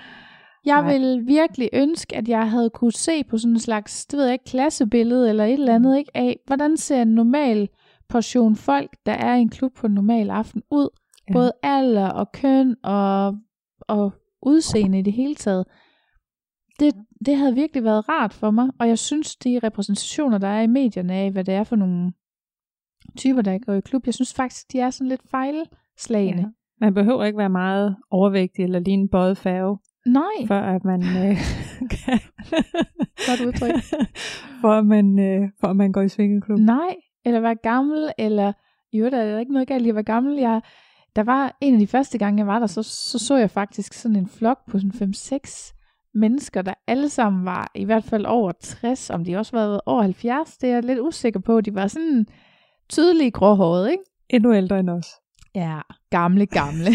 [0.66, 0.97] jeg Nej.
[0.97, 4.34] vil virkelig ønske, at jeg havde kunne se på sådan en slags, det ved jeg
[4.34, 7.70] ikke, klassebillede eller et eller andet, ikke, af, hvordan ser en normal
[8.10, 10.89] portion folk, der er i en klub på en normal aften ud,
[11.32, 11.40] Ja.
[11.40, 13.38] både alder og køn og,
[13.82, 15.66] og udseende i det hele taget.
[16.80, 16.94] Det,
[17.26, 20.68] det havde virkelig været rart for mig, og jeg synes, de repræsentationer, der er i
[20.68, 22.14] medierne af, hvad det er for nogle
[23.18, 26.42] typer, der går i klub, jeg synes faktisk, de er sådan lidt fejlslagende.
[26.42, 26.48] Ja.
[26.82, 31.02] Man behøver ikke være meget overvægtig eller lige en bøjet færge, Nej, for at man
[31.02, 31.38] øh,
[31.90, 32.20] kan...
[33.28, 33.72] Godt udtryk.
[34.62, 36.60] for, at man, øh, for at man går i svingeklub.
[36.60, 38.54] nej, eller være gammel, eller
[38.94, 40.38] jo, der er ikke noget galt i at være gammel.
[40.38, 40.62] Jeg,
[41.16, 43.93] der var en af de første gange, jeg var der, så så, så jeg faktisk
[43.93, 45.78] sådan en flok på sådan 5-6
[46.14, 50.01] mennesker, der alle sammen var i hvert fald over 60, om de også var over
[50.01, 51.62] 70, det er jeg lidt usikker på.
[51.62, 52.26] De var sådan
[52.89, 54.03] tydelige gråhårede, ikke?
[54.30, 55.07] Endnu ældre end os.
[55.55, 56.89] Ja, gamle, gamle.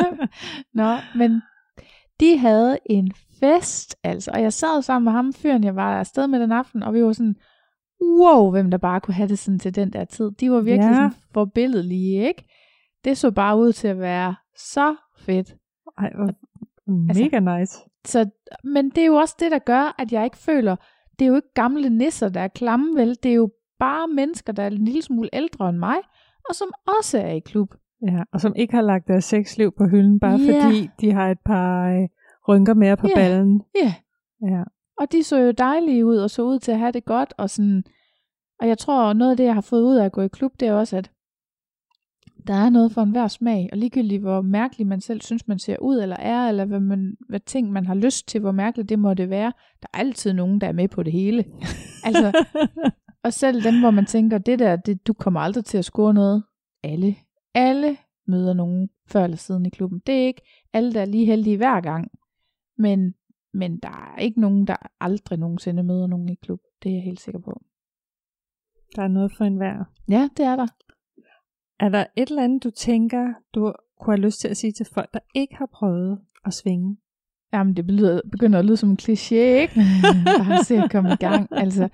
[0.74, 1.42] Nå, men
[2.20, 4.30] de havde en fest, altså.
[4.34, 7.04] Og jeg sad sammen med ham, fyren, jeg var afsted med den aften, og vi
[7.04, 7.34] var sådan,
[8.02, 10.30] wow, hvem der bare kunne have det sådan til den der tid.
[10.40, 10.94] De var virkelig Ja.
[10.94, 12.44] sådan forbilledelige, ikke?
[13.04, 15.54] Det så bare ud til at være så fedt.
[15.98, 16.28] Ej, hvor
[17.08, 17.78] Altså- mega nice.
[18.04, 18.30] Så,
[18.64, 20.76] men det er jo også det, der gør, at jeg ikke føler,
[21.18, 23.16] det er jo ikke gamle nisser, der er klamme, vel?
[23.22, 25.96] Det er jo bare mennesker, der er en lille smule ældre end mig,
[26.48, 27.74] og som også er i klub.
[28.08, 30.64] Ja, og som ikke har lagt deres sexliv på hylden, bare Ja.
[30.66, 32.08] fordi de har et par øh,
[32.48, 33.14] rynker mere på Ja.
[33.14, 33.62] ballen.
[33.82, 33.94] Ja,
[34.48, 34.62] Ja.
[34.98, 37.50] Og de så jo dejlige ud, og så ud til at have det godt, og
[37.50, 37.84] sådan,
[38.60, 40.52] og jeg tror, noget af det, jeg har fået ud af at gå i klub,
[40.60, 41.10] det er også, at
[42.46, 45.76] der er noget for enhver smag, og ligegyldigt hvor mærkeligt man selv synes, man ser
[45.78, 48.98] ud, eller er, eller hvad, man, hvad ting, man har lyst til, hvor mærkeligt det
[48.98, 51.44] må det være, der er altid nogen, der er med på det hele.
[52.04, 52.44] Altså,
[53.24, 56.14] og selv dem, hvor man tænker, det der, det, du kommer aldrig til at score
[56.14, 56.42] noget.
[56.82, 57.16] Alle,
[57.54, 60.02] alle møder nogen før eller siden i klubben.
[60.06, 62.10] Det er ikke alle, der er lige heldige hver gang.
[62.78, 63.14] Men,
[63.54, 66.60] men der er ikke nogen, der aldrig nogensinde møder nogen i klub.
[66.82, 67.60] Det er jeg helt sikker på.
[68.96, 69.84] Der er noget for enhver.
[70.10, 70.66] Ja, det er der.
[71.82, 74.86] Er der et eller andet, du tænker, du kunne have lyst til at sige til
[74.94, 76.96] folk, der ikke har prøvet at svinge?
[77.52, 79.74] Jamen, det begynder, begynder at lyde som en kliché, ikke?
[80.38, 81.48] Bare se at komme i gang.
[81.50, 81.88] Altså,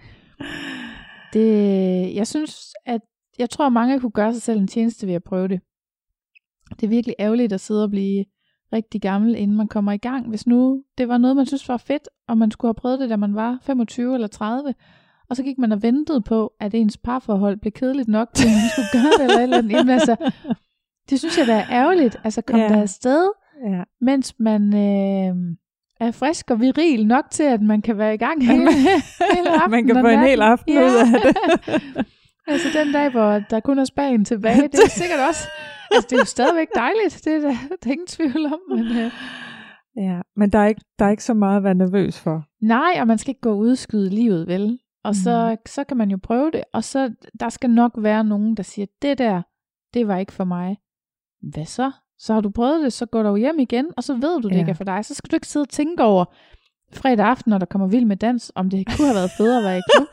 [1.32, 3.00] det, jeg synes, at
[3.38, 5.60] jeg tror, at mange kunne gøre sig selv en tjeneste ved at prøve det.
[6.70, 8.24] Det er virkelig ærgerligt at sidde og blive
[8.72, 10.28] rigtig gammel, inden man kommer i gang.
[10.28, 13.10] Hvis nu det var noget, man synes var fedt, og man skulle have prøvet det,
[13.10, 14.74] da man var 25 eller 30,
[15.30, 18.52] og så gik man og ventede på, at ens parforhold blev kedeligt nok, til at
[18.52, 19.70] man skulle gøre det, eller et eller andet.
[19.72, 20.16] Jamen, altså,
[21.10, 22.16] det synes jeg, da er ærgerligt.
[22.24, 22.62] Altså, kom Ja.
[22.66, 22.68] ja.
[22.74, 23.28] der afsted,
[23.70, 23.82] Ja.
[24.00, 25.56] mens man øh,
[26.00, 28.70] er frisk og viril nok til, at man kan være i gang hele,
[29.34, 29.70] hele aftenen.
[29.76, 31.36] Man kan få en hel aften ud af det.
[32.52, 35.48] altså den dag, hvor der kun er spagen tilbage, det er sikkert også,
[35.90, 38.58] altså det er jo stadigvæk dejligt, det er der, der er ingen tvivl om.
[38.76, 39.10] Men, øh,
[39.96, 42.44] Ja, men der er, ikke, der er ikke så meget at være nervøs for.
[42.62, 44.78] nej, og man skal ikke gå og udskyde livet, vel?
[45.04, 48.54] Og så, så kan man jo prøve det, og så der skal nok være nogen,
[48.56, 49.42] der siger, det der,
[49.94, 50.76] det var ikke for mig.
[51.42, 51.90] Hvad så?
[52.18, 54.54] Så har du prøvet det, så går du hjem igen, og så ved du, det
[54.54, 54.58] Ja.
[54.58, 55.04] ikke er for dig.
[55.04, 56.24] Så skal du ikke sidde og tænke over
[56.92, 59.64] fredag aften, når der kommer vild med dans, om det kunne have været federe at
[59.64, 60.08] være i klub.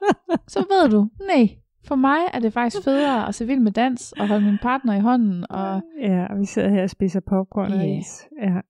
[0.54, 4.12] så ved du, nej, for mig er det faktisk federe at se vild med dans,
[4.12, 7.72] og holde min partner i hånden, og, Ja, og vi sidder her og spiser popcorn
[7.72, 7.98] og Ja.
[7.98, 8.22] is.
[8.42, 8.60] Ja,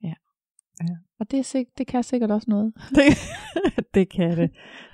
[1.20, 2.72] og det, er det kan sikkert også noget.
[2.90, 3.04] det,
[3.94, 4.50] det kan det.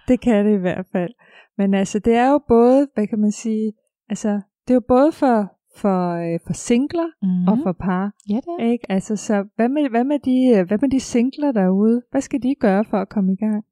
[0.09, 1.13] Det kan det i hvert fald.
[1.59, 3.73] Men altså, det er jo både, hvad kan man sige,
[4.09, 4.29] altså,
[4.69, 7.49] det er jo både for, for, øh, for singler Mm.
[7.49, 8.71] og for par, Ja, det er.
[8.73, 8.87] ikke?
[8.93, 12.03] Altså, så hvad med, hvad, med de, øh, hvad med de singler derude?
[12.11, 13.65] Hvad skal de gøre for at komme i gang?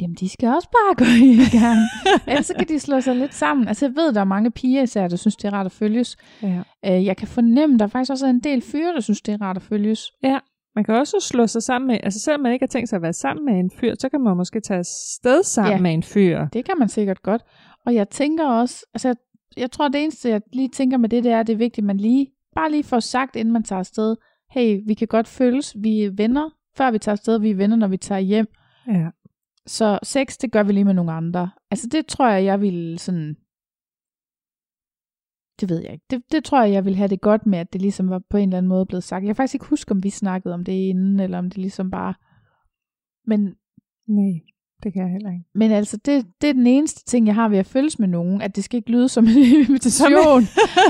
[0.00, 1.78] Jamen, de skal også bare gå i gang.
[2.28, 3.68] Ellers så kan de slå sig lidt sammen.
[3.68, 6.16] Altså, jeg ved, der er mange piger især, der synes, det er rart at følges.
[6.42, 6.62] Ja.
[6.86, 9.40] Øh, jeg kan fornemme, der er faktisk også en del fyre, der synes, det er
[9.42, 10.00] rart at følges.
[10.22, 10.38] Ja.
[10.76, 13.02] Man kan også slå sig sammen med, altså selvom man ikke har tænkt sig at
[13.02, 15.80] være sammen med en fyr, så kan man måske tage sted sammen Ja.
[15.82, 16.46] med en fyr.
[16.52, 17.42] Det kan man sikkert godt.
[17.86, 19.16] Og jeg tænker også, altså jeg,
[19.56, 21.84] jeg tror det eneste, jeg lige tænker med det, det er, at det er vigtigt,
[21.84, 24.16] at man lige, bare lige får sagt, inden man tager afsted,
[24.50, 27.76] hey, vi kan godt føles, vi er venner, før vi tager afsted, vi er venner,
[27.76, 28.46] når vi tager hjem.
[28.88, 29.06] Ja.
[29.66, 31.50] Så sex, det gør vi lige med nogle andre.
[31.70, 33.36] Altså det tror jeg, jeg vil sådan...
[35.60, 36.04] Det ved jeg ikke.
[36.10, 38.36] Det, det tror jeg, jeg vil have det godt med, at det ligesom var på
[38.36, 39.22] en eller anden måde blevet sagt.
[39.22, 41.90] Jeg kan faktisk ikke huske, om vi snakkede om det inden, eller om det ligesom
[41.90, 42.14] bare...
[43.26, 43.40] Men,
[44.08, 44.40] Nej,
[44.82, 45.44] det kan jeg heller ikke.
[45.54, 48.42] men altså, det, det er den eneste ting, jeg har ved at følges med nogen,
[48.42, 49.30] at det skal ikke lyde som en
[49.68, 50.42] invitation.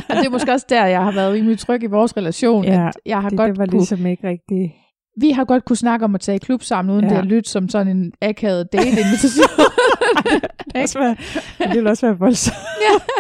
[0.09, 2.65] og det er måske også der, jeg har været rimelig tryg i vores relation.
[2.65, 4.75] Ja, at jeg har Det, godt det var kunne, ligesom ikke rigtig...
[5.21, 7.11] vi har godt kunne snakke om at tage i klub sammen, uden ja.
[7.11, 9.66] det at lytte som sådan en akavet date-invitation.
[10.75, 11.17] Det, også være,
[11.59, 12.57] det ville også være voldsomt.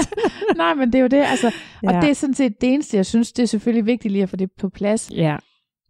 [0.56, 1.46] Nej, men det er jo det, altså.
[1.82, 1.90] Ja.
[1.90, 1.96] Ja.
[1.96, 4.28] Og det er sådan set det eneste, jeg synes, det er selvfølgelig vigtigt lige at
[4.28, 5.10] få det på plads.
[5.14, 5.36] Ja,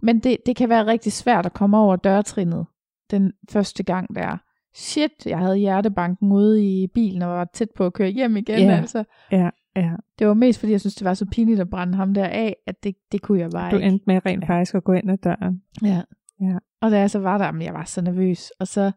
[0.02, 2.66] Men det, det kan være rigtig svært at komme over dørtrinnet
[3.10, 4.36] den første gang der.
[4.74, 8.58] Shit, jeg havde hjertebanken ude i bilen og var tæt på at køre hjem igen.
[8.58, 8.76] Ja.
[8.76, 9.04] Altså.
[9.32, 9.90] ja, ja.
[10.18, 12.56] Det var mest fordi, jeg synes, det var så pinligt at brænde ham der af,
[12.66, 13.88] at det, det kunne jeg bare Du ikke.
[13.88, 14.48] endte med rent Ja.
[14.48, 15.62] faktisk at gå ind ad døren.
[15.82, 16.00] Ja.
[16.40, 16.58] Ja.
[16.82, 18.50] Og da jeg så var der, men jeg var så nervøs.
[18.60, 18.92] Og så,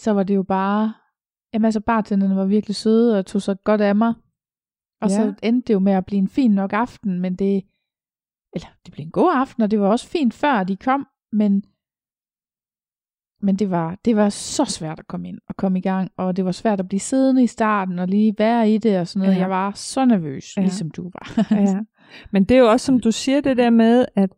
[0.00, 0.94] så var det jo bare...
[1.54, 4.14] Jamen altså, bartenderne var virkelig søde og tog så godt af mig.
[5.00, 5.16] Og ja.
[5.16, 7.64] Så endte det jo med at blive en fin nok aften, men det...
[8.52, 11.64] Eller, det blev en god aften, og det var også fint før de kom, men...
[13.42, 16.36] Men det var, det var så svært at komme ind og komme i gang, og
[16.36, 19.20] det var svært at blive siddende i starten og lige være i det og sådan
[19.20, 19.34] noget.
[19.36, 19.40] Ja.
[19.40, 20.62] Jeg var så nervøs, Ja.
[20.62, 21.46] ligesom du var.
[21.50, 21.80] Ja.
[22.32, 24.30] Men det er jo også, som du siger, det der med, at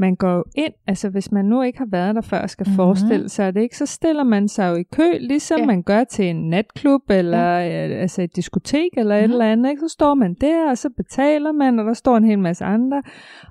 [0.00, 2.64] man går jo ind, altså hvis man nu ikke har været der før og skal
[2.64, 2.70] Mhm.
[2.70, 2.76] mm-hmm.
[2.76, 5.66] forestille sig det, ikke, så stiller man sig jo i kø, ligesom Ja.
[5.66, 7.88] man gør til en natklub, eller ja.
[8.00, 9.24] altså et diskotek, eller mm-hmm.
[9.24, 9.32] et Mhm.
[9.32, 9.70] eller andet.
[9.70, 9.80] Ikke?
[9.80, 13.02] Så står man der, og så betaler man, og der står en hel masse andre.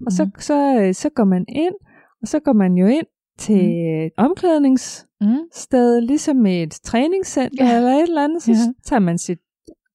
[0.05, 0.31] Og så, Mhm.
[0.39, 1.73] så, øh, så går man ind,
[2.21, 3.05] og så går man jo ind
[3.37, 4.05] til Mhm.
[4.05, 6.07] et omklædningssted, Mm.
[6.07, 7.75] ligesom et træningscenter, ja.
[7.77, 8.41] eller et eller andet.
[8.43, 8.57] Så Ja.
[8.85, 9.39] tager man sit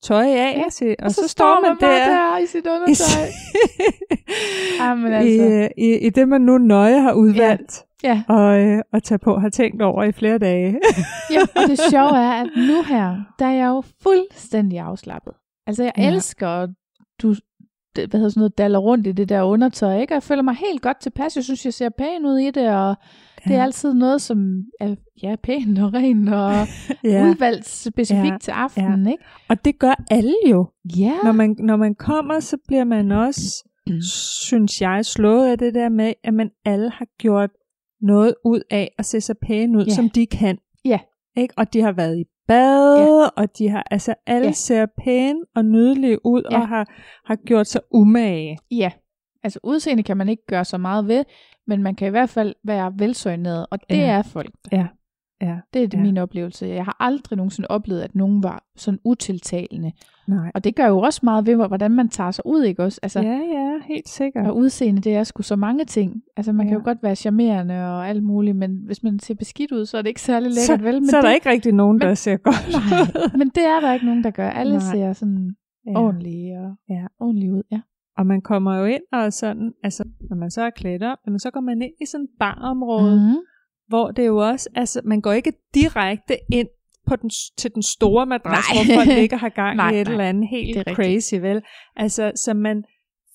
[0.04, 0.64] tøj af, Ja.
[0.72, 2.06] til, og, Og, så, så står man bare der.
[2.06, 3.26] der i sit undertøj.
[4.80, 5.44] Jamen I, altså.
[5.44, 9.38] øh, i, I det, man nu nøje har udvalgt Ja, og, øh, og tage på,
[9.38, 10.80] har tænkt over i flere dage.
[11.34, 15.32] ja, og det sjove er, at nu her, der er jeg jo fuldstændig afslappet.
[15.66, 16.02] Altså, jeg Ja.
[16.02, 16.08] ja.
[16.14, 16.70] elsker, at
[17.22, 17.34] du
[17.96, 20.12] det- hvad hedder sådan noget, daller rundt i det der undertøj, ikke?
[20.12, 21.36] Og jeg føler mig helt godt tilpas.
[21.36, 22.94] Jeg synes, jeg ser pæn ud i det, og ja.
[23.44, 26.52] Det er altid noget, som er ja, pænt og rent og
[27.04, 27.24] ja.
[27.24, 28.38] udvalgt specifikt Ja.
[28.40, 29.24] til aftenen, ikke?
[29.48, 30.66] Og det gør alle jo.
[30.98, 31.12] Ja.
[31.24, 34.00] Når man, når man kommer, så bliver man også, Mm.
[34.40, 37.50] synes jeg, slået af det der med, at man alle har gjort
[38.00, 39.90] noget ud af at se så pæne ud, Ja.
[39.94, 40.58] som de kan.
[40.84, 40.98] Ja.
[41.36, 41.54] Ikke?
[41.56, 43.26] Og de har været i bad, ja.
[43.42, 44.46] og de har, altså alle Ja.
[44.48, 44.52] ja.
[44.52, 46.60] ser pæne og nydelige ud, Ja.
[46.60, 46.86] og har,
[47.26, 48.58] har gjort sig umage.
[48.70, 48.90] Ja,
[49.42, 51.24] altså udseende kan man ikke gøre så meget ved,
[51.66, 54.06] men man kan i hvert fald være velsøgneret, og det Ja.
[54.10, 54.50] er folk.
[54.72, 54.86] Ja.
[55.42, 55.56] Ja.
[55.74, 56.02] Det er det Ja.
[56.02, 56.66] min oplevelse.
[56.66, 59.92] Jeg har aldrig nogensinde oplevet, at nogen var sådan utiltalende.
[60.28, 60.50] Nej.
[60.54, 63.00] Og det gør jo også meget ved, hvordan man tager sig ud, ikke også?
[63.02, 64.46] Altså, Ja, ja, helt sikkert.
[64.46, 66.22] Og udseende, det er sgu så mange ting.
[66.36, 66.70] Altså, man ja.
[66.70, 69.98] kan jo godt være charmerende og alt muligt, men hvis man ser beskidt ud, så
[69.98, 70.94] er det ikke særlig lækkert, så, vel?
[70.94, 73.28] Men så er der det, ikke rigtig nogen, men- der ser godt ud.
[73.28, 74.50] Nej, men det er der ikke nogen, der gør.
[74.50, 74.80] Alle Nej.
[74.80, 75.56] ser sådan
[75.86, 75.98] Ja.
[76.00, 77.06] ordentlige og Ja.
[77.20, 77.80] ordentlige ud, ja.
[78.18, 81.38] Og man kommer jo ind og sådan, altså når man så er klædt op, jamen,
[81.38, 83.36] så går man ind i sådan et barområde, mm.
[83.88, 86.68] Hvor det jo også, altså man går ikke direkte ind
[87.06, 88.84] på den, til den store madras, Nej.
[88.84, 90.12] hvor folk ikke har gang Nej, i et nej.
[90.12, 90.96] eller andet Det helt er rigtigt.
[90.96, 91.62] crazy, vel?
[91.96, 92.84] Altså, så man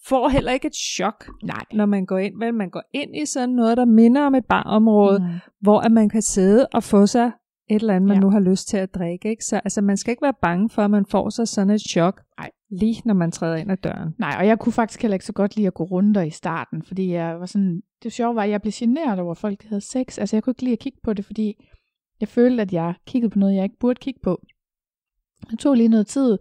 [0.07, 1.63] får heller ikke et chok, Nej.
[1.73, 2.53] når man går ind, vel?
[2.53, 5.19] Man går ind i sådan noget, der minder om et barområde.
[5.19, 5.25] Mm.
[5.61, 7.31] hvor at man kan sidde og få sig
[7.69, 8.21] et eller andet, man Ja.
[8.21, 9.45] nu har lyst til at drikke, ikke?
[9.45, 12.21] Så altså, man skal ikke være bange for, at man får sig sådan et chok,
[12.39, 12.49] Nej.
[12.71, 14.15] lige når man træder ind ad døren.
[14.17, 16.83] Nej, og jeg kunne faktisk heller ikke så godt lide at gå runder i starten,
[16.83, 19.81] fordi jeg var sådan, det sjove var, at jeg blev generet over, at folk havde
[19.81, 20.17] sex.
[20.19, 21.65] Altså, jeg kunne ikke lide at kigge på det, fordi
[22.19, 24.41] jeg følte, at jeg kiggede på noget, jeg ikke burde kigge på.
[25.51, 26.37] Det tog lige noget tid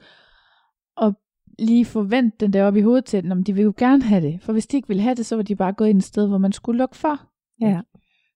[1.03, 1.15] at
[1.59, 4.43] lige forvente den der op i hovedet til, om de ville jo gerne have det.
[4.43, 6.29] For hvis de ikke ville have det, så var de bare gået ind et sted,
[6.29, 7.21] hvor man skulle lukke for.
[7.61, 7.81] Ja.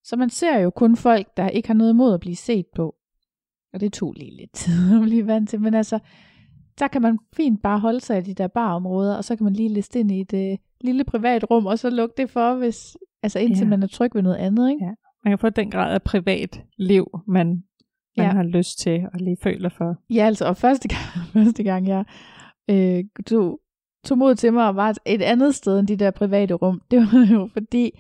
[0.05, 2.95] Så man ser jo kun folk, der ikke har noget imod at blive set på.
[3.73, 5.61] Og det tog lige lidt tid at blive vant til.
[5.61, 5.99] Men altså,
[6.79, 9.53] der kan man fint bare holde sig i de der barområder, og så kan man
[9.53, 12.97] lige liste ind i et øh, lille privat rum, og så lukke det for, hvis,
[13.23, 13.69] altså indtil Ja.
[13.71, 14.71] man er tryg ved noget andet.
[14.71, 14.85] Ikke?
[14.85, 14.91] Ja.
[15.25, 18.33] Man kan få den grad af privat liv, man, man Ja.
[18.33, 19.97] har lyst til og lige føler for.
[20.11, 22.05] Ja, altså, og første gang, første gang jeg
[22.71, 23.61] øh, tog,
[24.05, 26.99] tog mod til mig og var et andet sted end de der private rum, det
[26.99, 27.91] var jo fordi,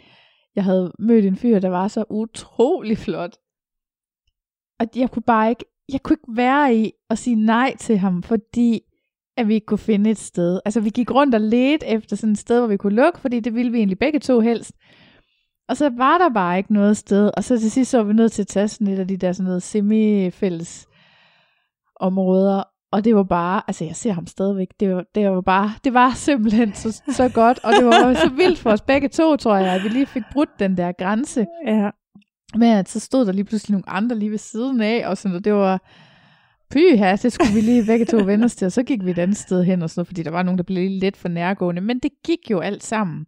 [0.56, 3.36] jeg havde mødt en fyr, der var så utrolig flot.
[4.80, 8.22] Og jeg kunne bare ikke, jeg kunne ikke være i at sige nej til ham,
[8.22, 8.80] fordi
[9.36, 10.60] at vi ikke kunne finde et sted.
[10.64, 13.40] Altså vi gik rundt og ledte efter sådan et sted, hvor vi kunne lukke, fordi
[13.40, 14.72] det ville vi egentlig begge to helst.
[15.68, 17.30] Og så var der bare ikke noget sted.
[17.36, 19.16] Og så til sidst så var vi nødt til at tage sådan et af de
[19.16, 20.86] der sådan noget semi-fælles
[22.00, 22.71] områder.
[22.92, 25.94] Og det var bare, altså jeg ser ham stadigvæk, det var, det var bare, det
[25.94, 29.56] var simpelthen så, så godt, og det var så vildt for os begge to, tror
[29.56, 31.46] jeg, at vi lige fik brudt den der grænse.
[31.66, 31.90] Ja.
[32.54, 35.36] Men at så stod der lige pludselig nogle andre lige ved siden af, og sådan,
[35.36, 35.82] og det var,
[36.70, 39.18] pyha, det skulle vi lige begge to vende os til, og så gik vi et
[39.18, 41.80] andet sted hen og sådan noget, fordi der var nogen, der blev lidt for nærgående,
[41.80, 43.26] men det gik jo alt sammen.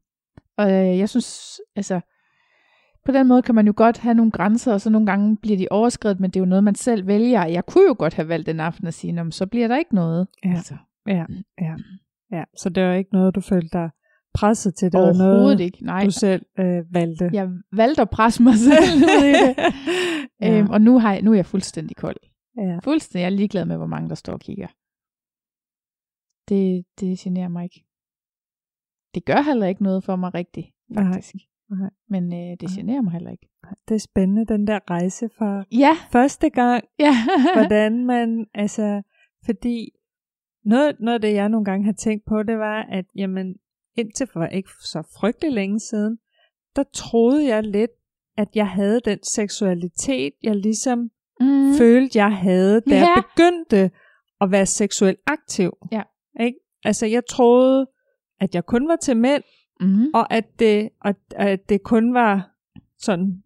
[0.58, 2.00] Og øh, jeg synes, altså,
[3.04, 5.58] på den måde kan man jo godt have nogle grænser, og så nogle gange bliver
[5.58, 7.44] de overskrevet, men det er jo noget, man selv vælger.
[7.46, 10.26] Jeg kunne jo godt have valgt den aften at sige, så bliver der ikke noget.
[10.44, 10.50] Ja.
[10.50, 10.76] Altså,
[11.06, 11.24] Ja,
[11.60, 11.76] ja,
[12.32, 12.44] ja.
[12.56, 13.90] Så det var ikke noget, du følte dig
[14.34, 14.92] presset til.
[14.92, 15.84] Det var overhovedet noget, ikke.
[15.84, 17.30] Nej, du selv øh, valgte.
[17.32, 19.56] jeg valgte at presse mig selv ud i det.
[20.40, 20.58] ja.
[20.58, 22.16] Øhm, og nu, har jeg, nu er jeg fuldstændig kold.
[22.56, 22.78] ja.
[22.78, 23.20] Fuldstændig.
[23.22, 24.66] Jeg er ligeglad med, hvor mange der står og kigger.
[26.48, 27.84] Det, det generer mig ikke.
[29.14, 31.34] Det gør heller ikke noget for mig rigtigt, faktisk.
[31.34, 31.53] Nej.
[32.08, 32.76] Men øh, det Nej.
[32.76, 33.48] generer mig heller ikke.
[33.88, 37.14] Det er spændende, den der rejse fra Ja, første gang, ja.
[37.56, 39.02] hvordan man, altså,
[39.44, 39.90] fordi
[40.64, 43.54] noget, noget af det, jeg nogle gange har tænkt på, det var, at jamen,
[43.96, 46.18] indtil for ikke så frygtelig længe siden,
[46.76, 47.90] der troede jeg lidt,
[48.36, 51.10] at jeg havde den seksualitet, jeg ligesom
[51.40, 51.74] mm.
[51.78, 53.00] følte, jeg havde, da Ja.
[53.00, 53.90] jeg begyndte
[54.40, 55.70] at være seksuelt aktiv.
[55.92, 56.02] Ja.
[56.40, 56.58] Ikke?
[56.84, 57.86] Altså, jeg troede,
[58.40, 59.42] at jeg kun var til mænd,
[59.80, 60.06] Mm.
[60.14, 62.50] og at det, og, at det kun var
[62.98, 63.42] sådan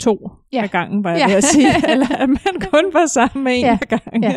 [0.00, 0.62] to Ja.
[0.62, 1.26] af gangen, var jeg Ja.
[1.26, 1.66] ved at sige.
[1.92, 3.78] Eller at man kun var sammen med en Ja.
[3.82, 4.22] af gangen.
[4.22, 4.34] Ja.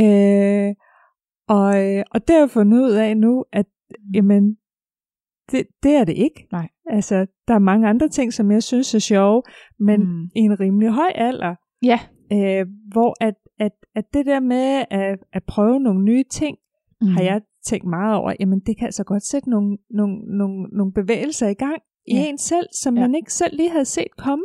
[0.68, 0.74] øh,
[1.48, 1.66] og,
[2.10, 3.66] og det har jeg fundet ud af nu, at
[4.14, 4.56] jamen,
[5.50, 6.46] det, det er det ikke.
[6.52, 6.68] Nej.
[6.86, 9.42] Altså, der er mange andre ting, som jeg synes er sjove,
[9.78, 10.06] men Mm.
[10.06, 10.30] mm.
[10.36, 12.00] i en rimelig høj alder, Ja.
[12.32, 16.56] øh, hvor at, at, at det der med at, at prøve nogle nye ting,
[17.00, 17.06] Mm.
[17.06, 17.12] mm.
[17.14, 20.92] har jeg tænkt meget over, jamen det kan altså godt sætte nogle, nogle, nogle, nogle
[20.92, 22.28] bevægelser i gang i Ja.
[22.28, 23.00] en selv, som Ja.
[23.00, 24.44] man ikke selv lige havde set komme.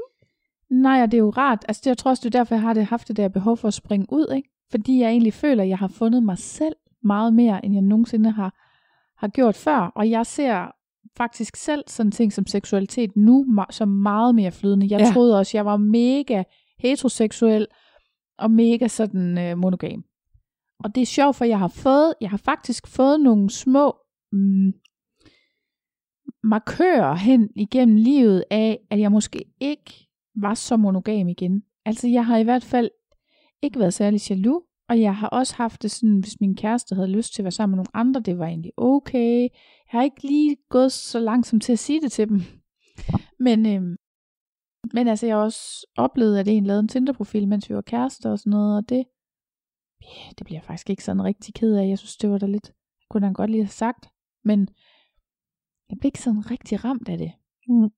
[0.70, 1.66] Nej, og det er jo rart.
[1.68, 3.58] Altså, det, jeg tror også, det er derfor, jeg har det, haft det der behov
[3.58, 4.50] for at springe ud, ikke?
[4.72, 8.32] Fordi jeg egentlig føler, at jeg har fundet mig selv meget mere, end jeg nogensinde
[8.32, 8.54] har,
[9.18, 9.80] har gjort før.
[9.96, 10.66] Og jeg ser
[11.18, 14.88] faktisk selv sådan ting som seksualitet nu som meget mere flydende.
[14.90, 15.00] Jeg.
[15.00, 15.06] Ja.
[15.14, 16.44] troede også, jeg var mega
[16.80, 17.68] heteroseksuel
[18.38, 20.04] og mega sådan øh, monogam.
[20.84, 23.96] Og det er sjovt, for jeg har fået, jeg har faktisk fået nogle små
[24.32, 24.74] mm,
[26.44, 31.64] markører hen igennem livet af, at jeg måske ikke var så monogam igen.
[31.86, 32.90] Altså jeg har i hvert fald
[33.62, 37.08] ikke været særlig jaloux, og jeg har også haft det sådan, hvis min kæreste havde
[37.08, 39.42] lyst til at være sammen med nogle andre, det var egentlig okay.
[39.42, 42.42] Jeg har ikke lige gået så langt som til at sige det til dem.
[43.40, 43.96] Men, øhm,
[44.94, 48.32] men altså jeg har også oplevet, at en lavede en Tinder-profil, mens vi var kærester
[48.32, 49.06] og sådan noget, og det,
[50.38, 51.88] det bliver jeg faktisk ikke sådan rigtig ked af.
[51.88, 52.72] Jeg synes, det var da lidt,
[53.10, 54.10] kunne han godt lige have sagt.
[54.44, 54.60] Men
[55.90, 57.32] jeg blev ikke sådan rigtig ramt af det.
[57.68, 57.90] Mm.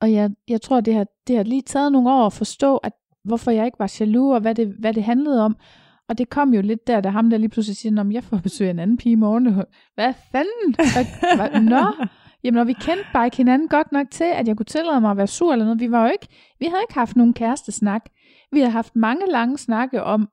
[0.00, 2.92] Og jeg, jeg tror, det har, det har lige taget nogle år at forstå, at
[3.24, 5.56] hvorfor jeg ikke var jaloux, og hvad det, hvad det handlede om.
[6.08, 8.36] Og det kom jo lidt der, da ham der lige pludselig siger, om jeg får
[8.36, 9.46] besøg af en anden pige i morgen.
[9.94, 10.74] Hvad fanden?
[10.74, 11.60] Hvad, hvad?
[11.60, 12.06] Nå?
[12.44, 15.10] Jamen, og vi kendte bare ikke hinanden godt nok til, at jeg kunne tillade mig
[15.10, 15.80] at være sur eller noget.
[15.80, 16.28] Vi var jo ikke,
[16.58, 18.02] vi havde ikke haft nogen kærestesnak.
[18.52, 20.28] Vi havde haft mange lange snakke om,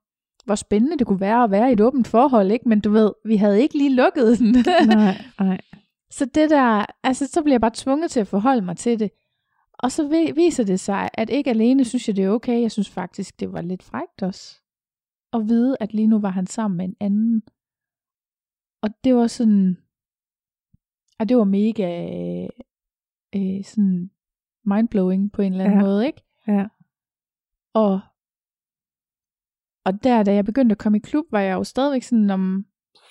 [0.49, 2.69] hvor spændende det kunne være at være i et åbent forhold, ikke?
[2.69, 4.51] Men du ved, vi havde ikke lige lukket den.
[4.87, 5.61] nej, nej.
[6.11, 9.11] Så det der, altså så bliver jeg bare tvunget til at forholde mig til det.
[9.73, 12.61] Og så vi- viser det sig, at ikke alene synes jeg, det er okay.
[12.61, 14.61] Jeg synes faktisk, det var lidt frækt også.
[15.33, 17.43] At vide, at lige nu var han sammen med en anden.
[18.83, 19.77] Og det var sådan,
[21.19, 22.07] og det var mega
[23.35, 24.09] øh, sådan
[24.65, 25.85] mindblowing på en eller anden Ja.
[25.85, 26.21] måde, ikke?
[26.47, 26.65] Ja.
[27.73, 27.99] Og,
[29.89, 32.65] og der, da jeg begyndte at komme i klub, var jeg jo stadigvæk sådan, om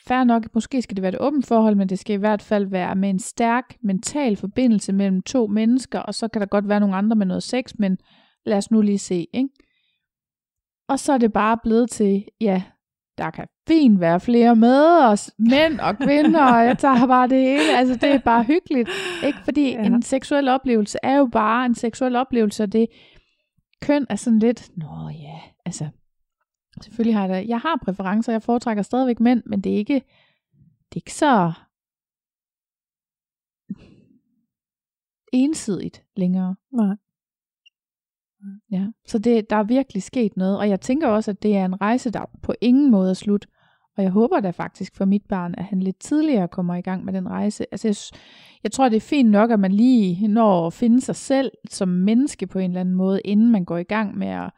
[0.08, 2.66] fair nok, måske skal det være et åbent forhold, men det skal i hvert fald
[2.66, 6.80] være med en stærk mental forbindelse mellem to mennesker, og så kan der godt være
[6.80, 7.98] nogle andre med noget sex, men
[8.46, 9.48] lad os nu lige se, ikke?
[10.88, 12.62] Og så er det bare blevet til, ja,
[13.18, 17.38] der kan fint være flere med os, mænd og kvinder, og jeg tager bare det
[17.40, 17.76] hele.
[17.78, 18.88] Altså, det er bare hyggeligt.
[19.26, 19.38] Ikke?
[19.44, 19.82] Fordi Ja.
[19.82, 22.86] en seksuel oplevelse er jo bare en seksuel oplevelse, og det
[23.82, 25.88] køn er sådan lidt, nå ja, altså,
[26.84, 29.94] selvfølgelig har jeg da, jeg har præferencer, jeg foretrækker stadigvæk mænd, men det er ikke,
[30.88, 31.52] det er ikke så
[35.32, 36.56] ensidigt længere.
[36.72, 36.96] Nej.
[38.70, 41.64] Ja, så det, der er virkelig sket noget, og jeg tænker også, at det er
[41.64, 43.46] en rejse, der på ingen måde er slut.
[43.96, 47.04] Og jeg håber da faktisk for mit barn, at han lidt tidligere kommer i gang
[47.04, 47.66] med den rejse.
[47.72, 47.96] Altså jeg,
[48.62, 51.88] jeg tror, det er fint nok, at man lige når at finde sig selv som
[51.88, 54.50] menneske på en eller anden måde, inden man går i gang med at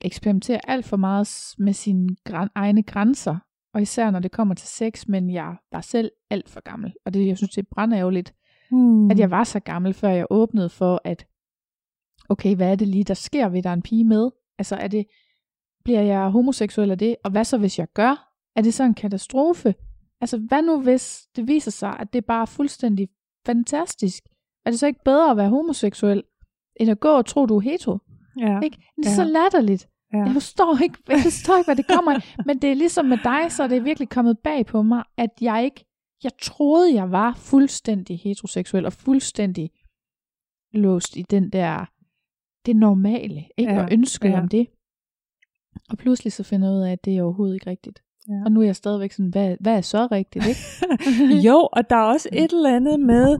[0.00, 3.36] eksperimentere alt for meget med sine græn- egne grænser.
[3.74, 6.94] Og især når det kommer til sex, men jeg var selv alt for gammel.
[7.06, 8.34] Og det, jeg synes, det er brandærgerligt,
[8.70, 9.10] Hmm.
[9.10, 11.26] at jeg var så gammel, før jeg åbnede for, at
[12.28, 14.30] okay, hvad er det lige, der sker ved, der er en pige med?
[14.58, 15.06] Altså, er det,
[15.84, 17.16] bliver jeg homoseksuel af det?
[17.24, 18.32] Og hvad så, hvis jeg gør?
[18.56, 19.74] Er det så en katastrofe?
[20.20, 23.08] Altså, hvad nu, hvis det viser sig, at det er bare fuldstændig
[23.46, 24.22] fantastisk?
[24.66, 26.22] Er det så ikke bedre at være homoseksuel,
[26.76, 27.98] end at gå og tro, du er hetero?
[28.38, 28.60] Ja.
[28.60, 28.76] Ikke?
[28.96, 29.14] Det er Ja.
[29.14, 29.88] så latterligt.
[30.12, 30.18] Ja.
[30.18, 32.34] Jeg forstår ikke, jeg forstår ikke, hvad det kommer af.
[32.46, 35.30] Men det er ligesom med dig, så er det virkelig kommet bag på mig, at
[35.40, 35.84] jeg ikke,
[36.24, 39.70] jeg troede, jeg var fuldstændig heteroseksuel og fuldstændig
[40.72, 41.84] låst i den der,
[42.66, 43.72] det normale, ikke?
[43.72, 44.40] Ja, Og ønske ja.
[44.40, 44.66] om det.
[45.90, 48.02] Og pludselig så finder jeg ud af, at det er overhovedet ikke rigtigt.
[48.28, 48.34] Ja.
[48.44, 50.60] Og nu er jeg stadigvæk sådan, hvad, hvad er så rigtigt, ikke?
[51.48, 53.38] jo, og der er også et eller andet med,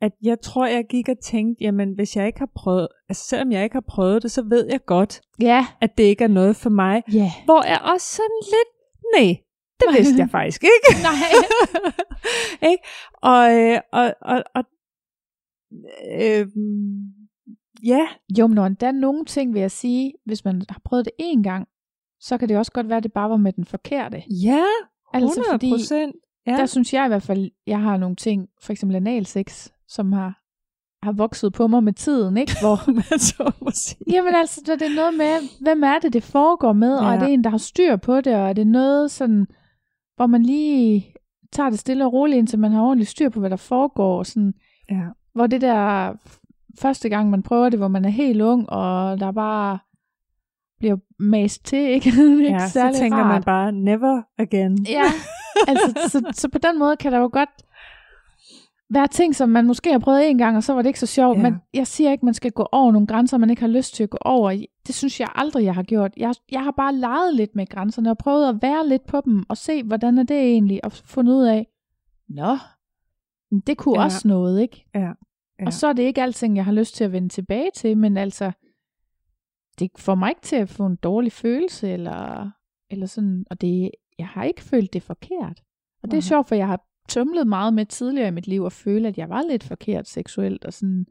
[0.00, 3.52] at, jeg tror, jeg gik og tænkte, jamen hvis jeg ikke har prøvet, altså selvom
[3.52, 6.56] jeg ikke har prøvet det, så ved jeg godt, ja, at det ikke er noget
[6.56, 7.02] for mig.
[7.12, 7.32] ja.
[7.44, 8.70] Hvor jeg også sådan lidt,
[9.16, 9.36] nej,
[9.80, 11.02] det vidste jeg faktisk ikke.
[11.08, 11.30] Nej.
[12.70, 12.84] ikke?
[13.22, 14.64] Og, øh, og, og, og
[16.20, 16.46] øh,
[17.84, 21.12] ja, Jo, men der er nogle ting, vil jeg sige, hvis man har prøvet det
[21.22, 21.68] én gang,
[22.20, 24.22] så kan det også godt være, at det bare var med den forkerte.
[24.30, 24.64] ja,
[25.14, 26.12] 100 Altså, fordi.
[26.46, 26.52] Ja.
[26.52, 30.40] der synes jeg i hvert fald, jeg har nogle ting, for eksempel analsex, som har,
[31.06, 32.52] har vokset på mig med tiden, ikke?
[32.62, 34.04] Hvor, man så må sige.
[34.12, 37.14] jamen altså, så det er noget med, hvem er det, det foregår med, og Ja.
[37.14, 39.46] er det en, der har styr på det, og er det noget sådan,
[40.16, 41.12] hvor man lige
[41.52, 44.26] tager det stille og roligt, indtil man har ordentligt styr på, hvad der foregår, og
[44.26, 44.54] sådan,
[44.90, 45.02] Ja.
[45.34, 46.12] hvor det der
[46.80, 49.78] første gang, man prøver det, hvor man er helt ung, og der bare
[50.78, 52.08] bliver mast til, ikke?
[52.38, 53.26] ikke ja, så tænker rart.
[53.34, 54.86] man bare, never again.
[54.88, 55.02] Ja,
[55.68, 57.48] altså, så, så på den måde kan der jo godt
[58.90, 61.06] være ting, som man måske har prøvet en gang, og så var det ikke så
[61.06, 61.42] sjovt, Ja.
[61.42, 64.02] men jeg siger ikke, man skal gå over nogle grænser, man ikke har lyst til
[64.02, 64.64] at gå over.
[64.86, 66.12] Det synes jeg aldrig, jeg har gjort.
[66.16, 69.42] Jeg, jeg har bare leget lidt med grænserne, og prøvet at være lidt på dem,
[69.48, 71.66] og se, hvordan er det egentlig, og fundet ud af,
[72.28, 72.58] nå,
[73.66, 74.04] det kunne Ja.
[74.04, 74.84] også noget, ikke?
[74.94, 75.00] Ja.
[75.60, 75.66] Ja.
[75.66, 78.16] Og så er det ikke alting, jeg har lyst til at vende tilbage til, men
[78.16, 78.52] altså,
[79.78, 82.50] det får mig ikke til at få en dårlig følelse, eller,
[82.90, 85.62] eller sådan, og det, jeg har ikke følt det forkert.
[86.02, 88.72] Og det er sjovt, for jeg har tumlet meget med tidligere i mit liv, og
[88.72, 91.06] føle, at jeg var lidt forkert seksuelt, og sådan,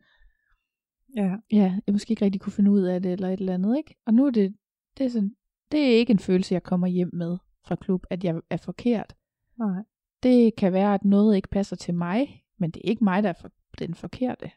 [1.17, 1.35] Ja.
[1.51, 3.95] ja, jeg måske ikke rigtig kunne finde ud af det, eller et eller andet, ikke?
[4.05, 4.55] Og nu er det,
[4.97, 5.35] det er sådan,
[5.71, 7.37] det er ikke en følelse, jeg kommer hjem med
[7.67, 9.15] fra klub, at jeg er forkert.
[9.59, 9.83] Nej.
[10.23, 13.29] Det kan være, at noget ikke passer til mig, men det er ikke mig, der
[13.29, 14.51] er for, den forkerte.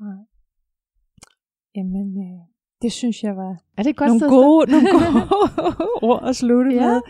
[0.00, 0.16] Nej.
[1.76, 2.40] Jamen, øh,
[2.82, 5.76] det synes jeg var Er det et godt nogle gode, nogle gode
[6.10, 6.86] ord at slutte Ja.
[6.86, 7.00] med.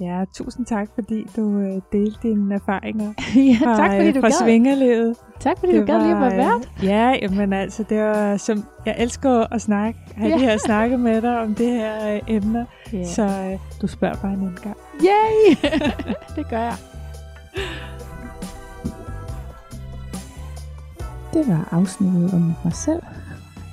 [0.00, 4.20] Ja, tusind tak, fordi du øh, delte dine erfaringer ja, fra, tak fordi øh, du
[4.20, 4.42] fra gad.
[4.44, 5.16] svingerlivet.
[5.40, 6.70] Tak fordi du gad lige at være øh, vært.
[6.82, 10.34] Ja, jamen altså, det var, som, jeg elsker at snakke, have Ja.
[10.34, 13.04] de her snakke med dig om det her øh, emner, Ja.
[13.04, 14.76] så øh, du spørger bare en anden gang.
[15.00, 15.56] Yay!
[16.36, 16.76] det gør jeg.
[21.32, 23.02] Det var afsnittet om mig selv.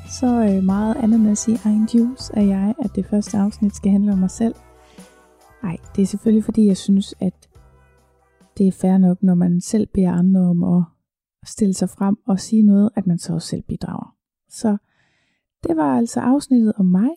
[0.09, 4.11] Så øh, meget ananas i egen juice er jeg, at det første afsnit skal handle
[4.11, 4.55] om mig selv.
[5.63, 7.49] Nej, det er selvfølgelig fordi, jeg synes, at
[8.57, 10.83] det er fair nok, når man selv beder andre om at
[11.45, 14.17] stille sig frem og sige noget, at man så også selv bidrager.
[14.49, 14.77] Så
[15.63, 17.09] det var altså afsnittet om mig.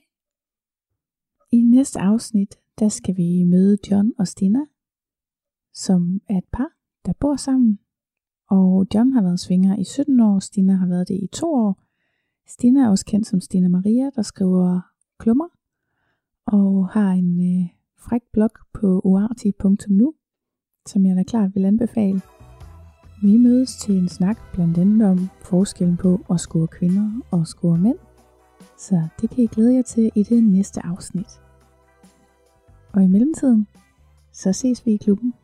[1.52, 4.60] I næste afsnit, der skal vi møde John og Stina,
[5.74, 6.68] som er et par,
[7.06, 7.78] der bor sammen.
[8.50, 11.82] Og John har været svinger i 17 år, Stina har været det i to år.
[12.46, 14.80] Stina er også kendt som Stina Maria, der skriver
[15.18, 15.48] klummer,
[16.46, 17.75] og har en øh,
[18.08, 20.14] fræk blog på uarti.nu,
[20.86, 22.20] som jeg da klart vil anbefale.
[23.22, 27.78] Vi mødes til en snak blandt andet om forskellen på at score kvinder og score
[27.78, 27.98] mænd,
[28.78, 31.40] så det kan I glæde jer til i det næste afsnit.
[32.92, 33.66] Og i mellemtiden,
[34.32, 35.34] så ses vi i klubben.